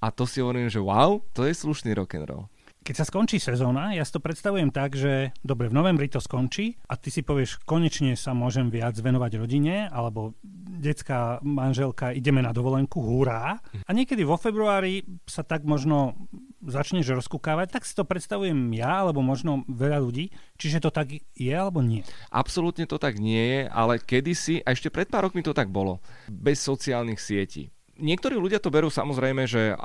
A 0.03 0.12
to 0.12 0.27
si 0.27 0.43
hovorím, 0.43 0.67
že 0.67 0.84
wow, 0.84 1.23
to 1.31 1.47
je 1.47 1.53
slušný 1.55 1.95
rock'n'roll. 1.95 2.51
Keď 2.86 3.01
sa 3.01 3.10
skončí 3.10 3.41
sezóna, 3.41 3.97
ja 3.97 4.05
si 4.05 4.13
to 4.13 4.21
predstavujem 4.21 4.69
tak, 4.69 4.93
že 4.93 5.34
dobre, 5.41 5.73
v 5.73 5.77
novembri 5.81 6.05
to 6.05 6.21
skončí 6.21 6.77
a 6.86 6.93
ty 6.93 7.10
si 7.10 7.25
povieš, 7.25 7.65
konečne 7.65 8.13
sa 8.13 8.38
môžem 8.38 8.69
viac 8.69 8.93
venovať 8.93 9.41
rodine, 9.41 9.89
alebo 9.89 10.38
detská 10.86 11.41
manželka, 11.41 12.13
ideme 12.13 12.45
na 12.45 12.53
dovolenku, 12.53 13.01
hurá. 13.01 13.58
A 13.58 13.89
niekedy 13.89 14.21
vo 14.21 14.38
februári 14.38 15.01
sa 15.25 15.41
tak 15.41 15.65
možno 15.65 16.13
začneš 16.62 17.10
rozkúkávať, 17.10 17.73
tak 17.73 17.89
si 17.89 17.97
to 17.97 18.05
predstavujem 18.05 18.69
ja, 18.77 19.01
alebo 19.01 19.25
možno 19.25 19.65
veľa 19.65 20.05
ľudí. 20.05 20.29
Čiže 20.62 20.86
to 20.86 20.93
tak 20.93 21.10
je, 21.17 21.53
alebo 21.58 21.81
nie? 21.81 22.05
Absolútne 22.29 22.86
to 22.86 23.01
tak 23.01 23.17
nie 23.17 23.41
je, 23.49 23.62
ale 23.65 23.97
kedysi, 23.97 24.62
a 24.62 24.77
ešte 24.77 24.93
pred 24.93 25.10
pár 25.10 25.25
rokmi 25.25 25.41
to 25.41 25.58
tak 25.58 25.73
bolo, 25.73 26.05
bez 26.29 26.62
sociálnych 26.62 27.17
sietí 27.17 27.73
niektorí 27.99 28.36
ľudia 28.36 28.60
to 28.60 28.73
berú 28.73 28.91
samozrejme, 28.91 29.47
že 29.47 29.75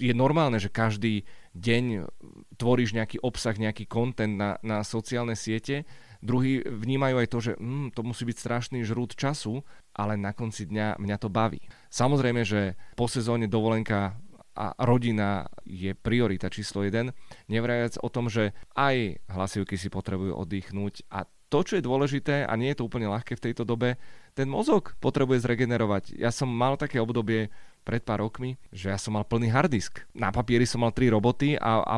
je 0.00 0.14
normálne, 0.16 0.56
že 0.60 0.72
každý 0.72 1.28
deň 1.56 2.08
tvoríš 2.56 2.94
nejaký 2.94 3.20
obsah, 3.20 3.56
nejaký 3.56 3.88
kontent 3.88 4.36
na, 4.36 4.56
na 4.62 4.80
sociálne 4.86 5.34
siete. 5.34 5.84
Druhí 6.20 6.60
vnímajú 6.60 7.16
aj 7.16 7.28
to, 7.32 7.38
že 7.40 7.52
hm, 7.56 7.96
to 7.96 8.04
musí 8.04 8.28
byť 8.28 8.36
strašný 8.36 8.78
žrút 8.84 9.16
času, 9.16 9.64
ale 9.96 10.20
na 10.20 10.36
konci 10.36 10.68
dňa 10.68 11.00
mňa 11.00 11.16
to 11.16 11.32
baví. 11.32 11.64
Samozrejme, 11.88 12.44
že 12.44 12.76
po 12.92 13.08
sezóne 13.08 13.48
dovolenka 13.48 14.20
a 14.54 14.74
rodina 14.82 15.46
je 15.62 15.94
priorita 15.94 16.50
číslo 16.50 16.82
jeden, 16.82 17.14
nevrajac 17.46 17.98
o 18.02 18.08
tom, 18.10 18.26
že 18.26 18.52
aj 18.74 19.22
hlasivky 19.30 19.78
si 19.78 19.88
potrebujú 19.88 20.34
oddychnúť 20.36 21.06
a 21.10 21.24
to, 21.50 21.66
čo 21.66 21.76
je 21.76 21.84
dôležité, 21.84 22.46
a 22.46 22.54
nie 22.54 22.70
je 22.70 22.78
to 22.78 22.86
úplne 22.86 23.10
ľahké 23.10 23.34
v 23.34 23.44
tejto 23.50 23.66
dobe, 23.66 23.98
ten 24.38 24.46
mozog 24.46 24.94
potrebuje 25.02 25.42
zregenerovať. 25.42 26.14
Ja 26.14 26.30
som 26.30 26.46
mal 26.46 26.78
také 26.78 27.02
obdobie 27.02 27.50
pred 27.82 28.06
pár 28.06 28.22
rokmi, 28.22 28.54
že 28.70 28.94
ja 28.94 28.98
som 29.02 29.18
mal 29.18 29.26
plný 29.26 29.50
harddisk. 29.50 30.06
Na 30.14 30.30
papieri 30.30 30.62
som 30.62 30.86
mal 30.86 30.94
tri 30.94 31.10
roboty 31.10 31.58
a, 31.58 31.82
a 31.82 31.94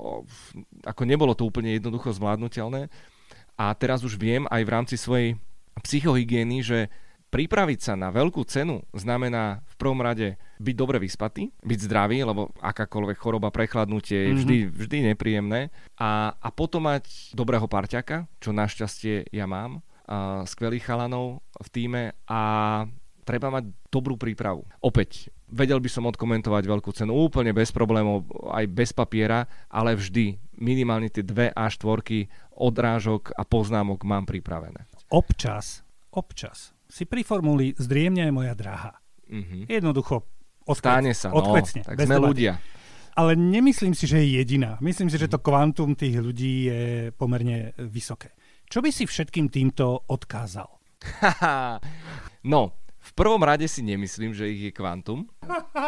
o, 0.00 0.24
ako 0.80 1.02
nebolo 1.04 1.36
to 1.36 1.44
úplne 1.44 1.76
jednoducho 1.76 2.16
zvládnutelné. 2.16 2.88
A 3.60 3.76
teraz 3.76 4.00
už 4.00 4.16
viem 4.16 4.48
aj 4.48 4.62
v 4.64 4.72
rámci 4.72 4.96
svojej 4.96 5.36
psychohygieny, 5.84 6.64
že 6.64 6.88
pripraviť 7.30 7.80
sa 7.82 7.94
na 7.98 8.08
veľkú 8.14 8.46
cenu 8.46 8.80
znamená 8.94 9.60
v 9.66 9.74
prvom 9.76 10.00
rade 10.00 10.38
byť 10.56 10.74
dobre 10.76 10.96
vyspatý, 11.02 11.50
byť 11.60 11.78
zdravý, 11.84 12.22
lebo 12.22 12.54
akákoľvek 12.62 13.18
choroba, 13.18 13.52
prechladnutie 13.52 14.30
je 14.30 14.34
vždy, 14.40 14.58
mm-hmm. 14.62 14.76
vždy 14.78 14.98
nepríjemné. 15.12 15.60
A, 16.00 16.32
a 16.32 16.48
potom 16.54 16.86
mať 16.86 17.34
dobrého 17.36 17.66
parťaka, 17.66 18.30
čo 18.40 18.56
našťastie 18.56 19.28
ja 19.34 19.44
mám, 19.44 19.82
a 20.06 20.46
skvelých 20.46 20.86
chalanov 20.86 21.42
v 21.58 21.68
týme 21.74 22.02
a 22.30 22.40
treba 23.26 23.50
mať 23.50 23.74
dobrú 23.90 24.14
prípravu. 24.14 24.62
Opäť, 24.78 25.34
vedel 25.50 25.82
by 25.82 25.90
som 25.90 26.06
odkomentovať 26.06 26.62
veľkú 26.62 26.94
cenu 26.94 27.10
úplne 27.10 27.50
bez 27.50 27.74
problémov, 27.74 28.22
aj 28.54 28.70
bez 28.70 28.94
papiera, 28.94 29.50
ale 29.66 29.98
vždy 29.98 30.38
minimálne 30.62 31.10
tie 31.10 31.26
dve 31.26 31.50
až 31.50 31.82
štvorky 31.82 32.30
odrážok 32.54 33.34
a 33.34 33.42
poznámok 33.42 34.06
mám 34.06 34.30
pripravené. 34.30 34.86
Občas, 35.10 35.82
občas 36.14 36.75
si 36.96 37.04
pri 37.04 37.20
formuli 37.20 37.76
zdriemne 37.76 38.24
aj 38.24 38.32
moja 38.32 38.56
dráha. 38.56 38.96
Mm-hmm. 39.28 39.68
Jednoducho 39.68 40.24
odkvec, 40.64 41.12
sa, 41.12 41.28
no, 41.28 41.44
odkvecne, 41.44 41.84
tak 41.84 41.96
sme 42.00 42.16
debaty. 42.16 42.30
ľudia. 42.32 42.52
Ale 43.16 43.32
nemyslím 43.36 43.92
si, 43.92 44.08
že 44.08 44.24
je 44.24 44.40
jediná. 44.40 44.80
Myslím 44.80 45.12
si, 45.12 45.20
že 45.20 45.28
to 45.28 45.40
kvantum 45.40 45.92
tých 45.92 46.20
ľudí 46.20 46.68
je 46.68 46.80
pomerne 47.12 47.76
vysoké. 47.80 48.32
Čo 48.68 48.80
by 48.80 48.90
si 48.92 49.04
všetkým 49.04 49.52
týmto 49.52 50.08
odkázal? 50.08 50.68
no, 52.52 52.60
v 53.06 53.12
prvom 53.14 53.38
rade 53.38 53.70
si 53.70 53.86
nemyslím, 53.86 54.34
že 54.34 54.50
ich 54.50 54.66
je 54.66 54.72
kvantum. 54.74 55.30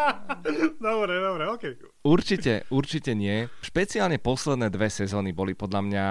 dobre, 0.86 1.14
dobre, 1.18 1.44
ok. 1.50 1.64
Určite, 2.06 2.62
určite 2.70 3.18
nie. 3.18 3.50
Špeciálne 3.58 4.22
posledné 4.22 4.70
dve 4.70 4.86
sezóny 4.86 5.34
boli 5.34 5.58
podľa 5.58 5.80
mňa 5.82 6.06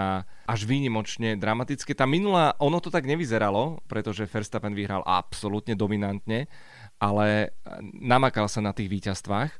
až 0.51 0.59
výnimočne 0.67 1.39
dramatické. 1.39 1.95
Tá 1.95 2.03
minulá, 2.03 2.59
ono 2.59 2.83
to 2.83 2.91
tak 2.91 3.07
nevyzeralo, 3.07 3.79
pretože 3.87 4.27
Verstappen 4.27 4.75
vyhral 4.75 4.99
absolútne 5.07 5.79
dominantne, 5.79 6.51
ale 6.99 7.55
namakal 7.95 8.51
sa 8.51 8.59
na 8.59 8.75
tých 8.75 8.91
víťazstvách 8.91 9.51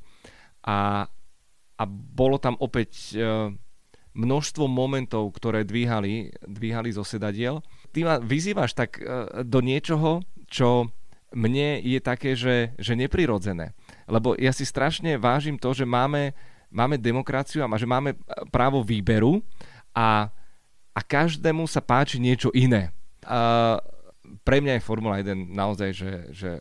a, 0.67 1.07
a 1.79 1.83
bolo 1.88 2.43
tam 2.43 2.60
opäť 2.60 3.15
e, 3.15 3.55
množstvo 4.19 4.67
momentov, 4.67 5.31
ktoré 5.31 5.63
dvíhali, 5.63 6.33
dvíhali 6.43 6.91
zo 6.91 7.07
sedadiel. 7.07 7.63
Ty 7.95 7.99
ma 8.03 8.15
vyzývaš 8.19 8.75
tak 8.75 8.99
e, 8.99 9.31
do 9.47 9.63
niečoho, 9.63 10.27
čo 10.51 10.91
mne 11.36 11.84
je 11.84 12.00
také, 12.00 12.36
že, 12.36 12.72
že 12.80 12.96
neprirodzené. 12.96 13.76
Lebo 14.08 14.36
ja 14.40 14.56
si 14.56 14.63
strašne 14.63 15.20
vážim 15.20 15.60
to, 15.60 15.76
že 15.76 15.84
máme, 15.84 16.32
máme 16.72 16.96
demokraciu 16.96 17.63
a 17.63 17.80
že 17.80 17.90
máme 17.90 18.16
právo 18.52 18.80
výberu 18.84 19.44
a, 19.92 20.32
a 20.96 21.00
každému 21.04 21.68
sa 21.68 21.84
páči 21.84 22.22
niečo 22.22 22.48
iné. 22.56 22.96
A 23.28 23.80
pre 24.48 24.63
mňa 24.63 24.80
je 24.80 24.88
Formula 24.88 25.20
1 25.20 25.52
naozaj, 25.52 25.90
že, 25.92 26.12
že 26.32 26.52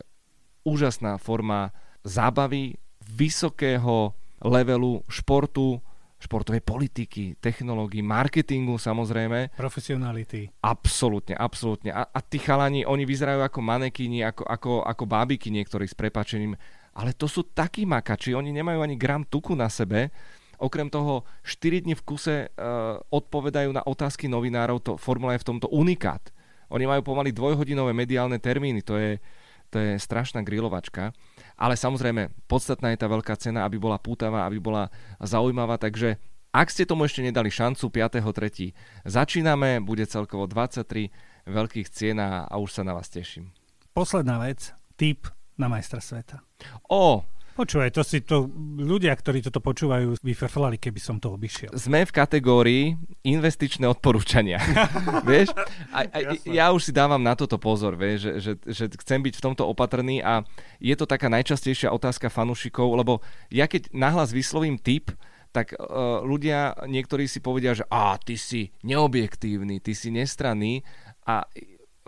úžasná 0.67 1.15
forma 1.15 1.71
zábavy, 2.03 2.75
vysokého 3.07 4.11
levelu 4.43 4.99
športu, 5.07 5.79
športovej 6.17 6.65
politiky, 6.65 7.37
technológií, 7.37 8.01
marketingu 8.01 8.81
samozrejme. 8.81 9.53
Profesionality. 9.53 10.49
Absolútne, 10.65 11.37
absolútne. 11.37 11.93
A, 11.93 12.09
a 12.09 12.19
tí 12.25 12.41
chalani, 12.41 12.81
oni 12.89 13.05
vyzerajú 13.05 13.45
ako 13.45 13.59
manekíni, 13.61 14.25
ako, 14.25 14.43
ako, 14.49 14.71
ako 14.81 15.03
bábiky 15.05 15.53
niektorí 15.53 15.85
s 15.85 15.93
prepačením, 15.93 16.57
ale 16.97 17.13
to 17.13 17.29
sú 17.29 17.45
takí 17.53 17.85
makači, 17.85 18.33
oni 18.33 18.49
nemajú 18.49 18.81
ani 18.81 18.97
gram 18.97 19.21
tuku 19.21 19.53
na 19.53 19.69
sebe. 19.69 20.09
Okrem 20.57 20.89
toho 20.89 21.21
4 21.45 21.85
dní 21.85 21.93
v 21.93 22.01
kuse 22.01 22.49
uh, 22.49 22.97
odpovedajú 23.13 23.69
na 23.69 23.85
otázky 23.85 24.25
novinárov, 24.25 24.81
to 24.81 24.91
Formula 24.97 25.37
je 25.37 25.45
v 25.45 25.49
tomto 25.53 25.69
unikát. 25.69 26.33
Oni 26.73 26.89
majú 26.89 27.05
pomaly 27.05 27.29
dvojhodinové 27.29 27.93
mediálne 27.93 28.41
termíny, 28.41 28.81
to 28.81 28.97
je, 28.97 29.21
to 29.69 29.77
je 29.77 30.01
strašná 30.01 30.41
grilovačka. 30.41 31.13
Ale 31.57 31.73
samozrejme, 31.73 32.29
podstatná 32.45 32.93
je 32.93 33.01
tá 33.01 33.09
veľká 33.09 33.33
cena, 33.41 33.65
aby 33.65 33.81
bola 33.81 33.97
pútavá, 33.97 34.45
aby 34.45 34.61
bola 34.61 34.93
zaujímavá, 35.17 35.81
takže 35.81 36.21
ak 36.53 36.73
ste 36.73 36.87
tomu 36.87 37.05
ešte 37.05 37.21
nedali 37.21 37.51
šancu 37.51 37.89
5.3. 37.89 38.71
začíname, 39.05 39.81
bude 39.83 40.05
celkovo 40.05 40.45
23 40.45 41.09
veľkých 41.45 41.87
cien 41.91 42.17
a 42.21 42.49
už 42.57 42.77
sa 42.77 42.81
na 42.85 42.93
vás 42.97 43.09
teším. 43.09 43.51
Posledná 43.93 44.37
vec, 44.41 44.73
tip 44.97 45.25
na 45.57 45.69
majstra 45.69 46.01
sveta. 46.01 46.45
O, 46.89 47.25
Počúvaj, 47.57 47.89
to 47.89 48.05
si 48.05 48.21
to 48.21 48.45
ľudia, 48.77 49.09
ktorí 49.17 49.41
toto 49.41 49.57
počúvajú, 49.57 50.21
vyfrflali, 50.21 50.77
keby 50.77 51.01
som 51.01 51.17
to 51.17 51.33
obišiel. 51.33 51.73
Sme 51.73 52.05
v 52.05 52.13
kategórii 52.13 52.83
investičné 53.25 53.89
odporúčania. 53.89 54.61
vieš? 55.25 55.57
A, 55.89 56.05
a, 56.05 56.37
ja 56.45 56.69
už 56.69 56.85
si 56.85 56.93
dávam 56.93 57.17
na 57.17 57.33
toto 57.33 57.57
pozor, 57.57 57.97
vieš, 57.97 58.29
že, 58.29 58.31
že, 58.37 58.51
že 58.61 58.83
chcem 59.01 59.25
byť 59.25 59.41
v 59.41 59.45
tomto 59.49 59.65
opatrný 59.65 60.21
a 60.21 60.45
je 60.77 60.93
to 60.93 61.09
taká 61.09 61.33
najčastejšia 61.33 61.89
otázka 61.89 62.29
fanúšikov, 62.29 62.93
lebo 62.93 63.25
ja 63.49 63.65
keď 63.65 63.89
nahlas 63.89 64.29
vyslovím 64.29 64.77
tip, 64.77 65.09
tak 65.49 65.73
uh, 65.73 66.21
ľudia, 66.21 66.77
niektorí 66.85 67.25
si 67.25 67.41
povedia, 67.41 67.73
že 67.73 67.89
a 67.89 68.21
ty 68.21 68.37
si 68.37 68.69
neobjektívny, 68.85 69.81
ty 69.81 69.97
si 69.97 70.13
nestranný 70.13 70.85
a 71.25 71.41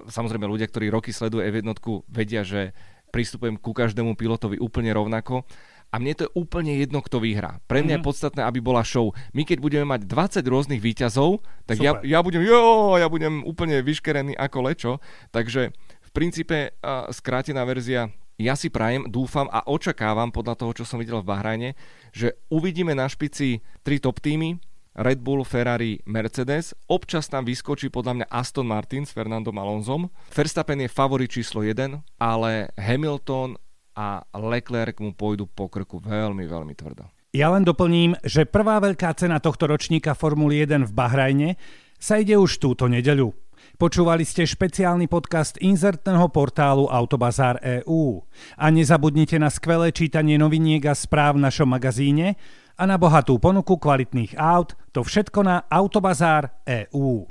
samozrejme 0.05 0.45
ľudia, 0.45 0.69
ktorí 0.69 0.93
roky 0.93 1.09
sledujú 1.09 1.41
F1, 1.41 1.73
vedia, 2.05 2.45
že 2.45 2.77
pristupujem 3.10 3.58
ku 3.58 3.74
každému 3.74 4.13
pilotovi 4.15 4.62
úplne 4.62 4.93
rovnako 4.93 5.43
a 5.89 5.98
mne 5.98 6.13
to 6.13 6.30
je 6.30 6.36
úplne 6.38 6.78
jedno, 6.78 7.02
kto 7.02 7.17
vyhrá. 7.17 7.58
Pre 7.65 7.82
mňa 7.82 7.82
mm-hmm. 7.82 7.93
je 7.98 8.02
mhm. 8.02 8.08
podstatné, 8.08 8.41
aby 8.45 8.60
bola 8.62 8.86
show. 8.86 9.10
My 9.34 9.41
keď 9.41 9.58
budeme 9.58 9.86
mať 9.89 10.06
20 10.06 10.45
rôznych 10.45 10.82
výťazov, 10.82 11.41
tak 11.65 11.82
ja, 11.82 11.98
ja 12.06 12.22
budem, 12.22 12.45
jo, 12.45 12.93
ja 13.02 13.10
budem 13.10 13.41
úplne 13.41 13.82
vyškerený 13.82 14.38
ako 14.38 14.58
lečo. 14.62 14.91
Takže 15.34 15.74
v 16.06 16.10
princípe 16.13 16.78
uh, 16.78 17.10
skrátená 17.10 17.65
verzia 17.65 18.13
ja 18.39 18.56
si 18.56 18.72
prajem, 18.72 19.12
dúfam 19.12 19.52
a 19.52 19.67
očakávam 19.67 20.32
podľa 20.32 20.56
toho, 20.56 20.72
čo 20.72 20.88
som 20.88 20.95
videl 20.95 21.19
v 21.19 21.28
Bahrajne, 21.28 21.69
že 22.15 22.39
uvidíme 22.48 22.95
na 22.95 23.12
špici 23.12 23.60
tri 23.84 24.00
top 24.00 24.24
týmy, 24.24 24.56
Red 24.99 25.23
Bull, 25.23 25.47
Ferrari, 25.47 26.03
Mercedes. 26.03 26.75
Občas 26.91 27.31
tam 27.31 27.47
vyskočí 27.47 27.88
podľa 27.88 28.19
mňa 28.19 28.27
Aston 28.27 28.67
Martin 28.67 29.07
s 29.07 29.15
Fernandom 29.15 29.55
Alonzom. 29.55 30.12
Verstappen 30.27 30.83
je 30.83 30.91
favorit 30.91 31.31
číslo 31.31 31.63
1, 31.63 32.19
ale 32.19 32.67
Hamilton 32.75 33.55
a 33.95 34.19
Leclerc 34.35 34.99
mu 34.99 35.15
pôjdu 35.15 35.47
po 35.47 35.71
krku 35.71 36.03
veľmi, 36.03 36.43
veľmi 36.43 36.75
tvrdo. 36.75 37.07
Ja 37.31 37.47
len 37.55 37.63
doplním, 37.63 38.19
že 38.27 38.43
prvá 38.43 38.83
veľká 38.83 39.15
cena 39.15 39.39
tohto 39.39 39.71
ročníka 39.71 40.12
Formuly 40.12 40.67
1 40.67 40.89
v 40.89 40.91
Bahrajne 40.91 41.49
sa 41.95 42.19
ide 42.19 42.35
už 42.35 42.59
túto 42.59 42.91
nedeľu. 42.91 43.31
Počúvali 43.79 44.27
ste 44.27 44.43
špeciálny 44.43 45.07
podcast 45.07 45.55
inzertného 45.63 46.27
portálu 46.31 46.91
Autobazár 46.91 47.59
EU. 47.63 48.19
A 48.59 48.67
nezabudnite 48.67 49.39
na 49.39 49.47
skvelé 49.47 49.95
čítanie 49.95 50.35
noviniek 50.35 50.83
a 50.91 50.95
správ 50.95 51.39
v 51.39 51.47
našom 51.47 51.71
magazíne, 51.71 52.35
a 52.79 52.87
na 52.87 52.95
bohatú 52.95 53.35
ponuku 53.43 53.75
kvalitných 53.75 54.39
aut, 54.39 54.71
to 54.95 55.03
všetko 55.03 55.43
na 55.43 55.67
Autobazár 55.67 56.63
EU. 56.63 57.27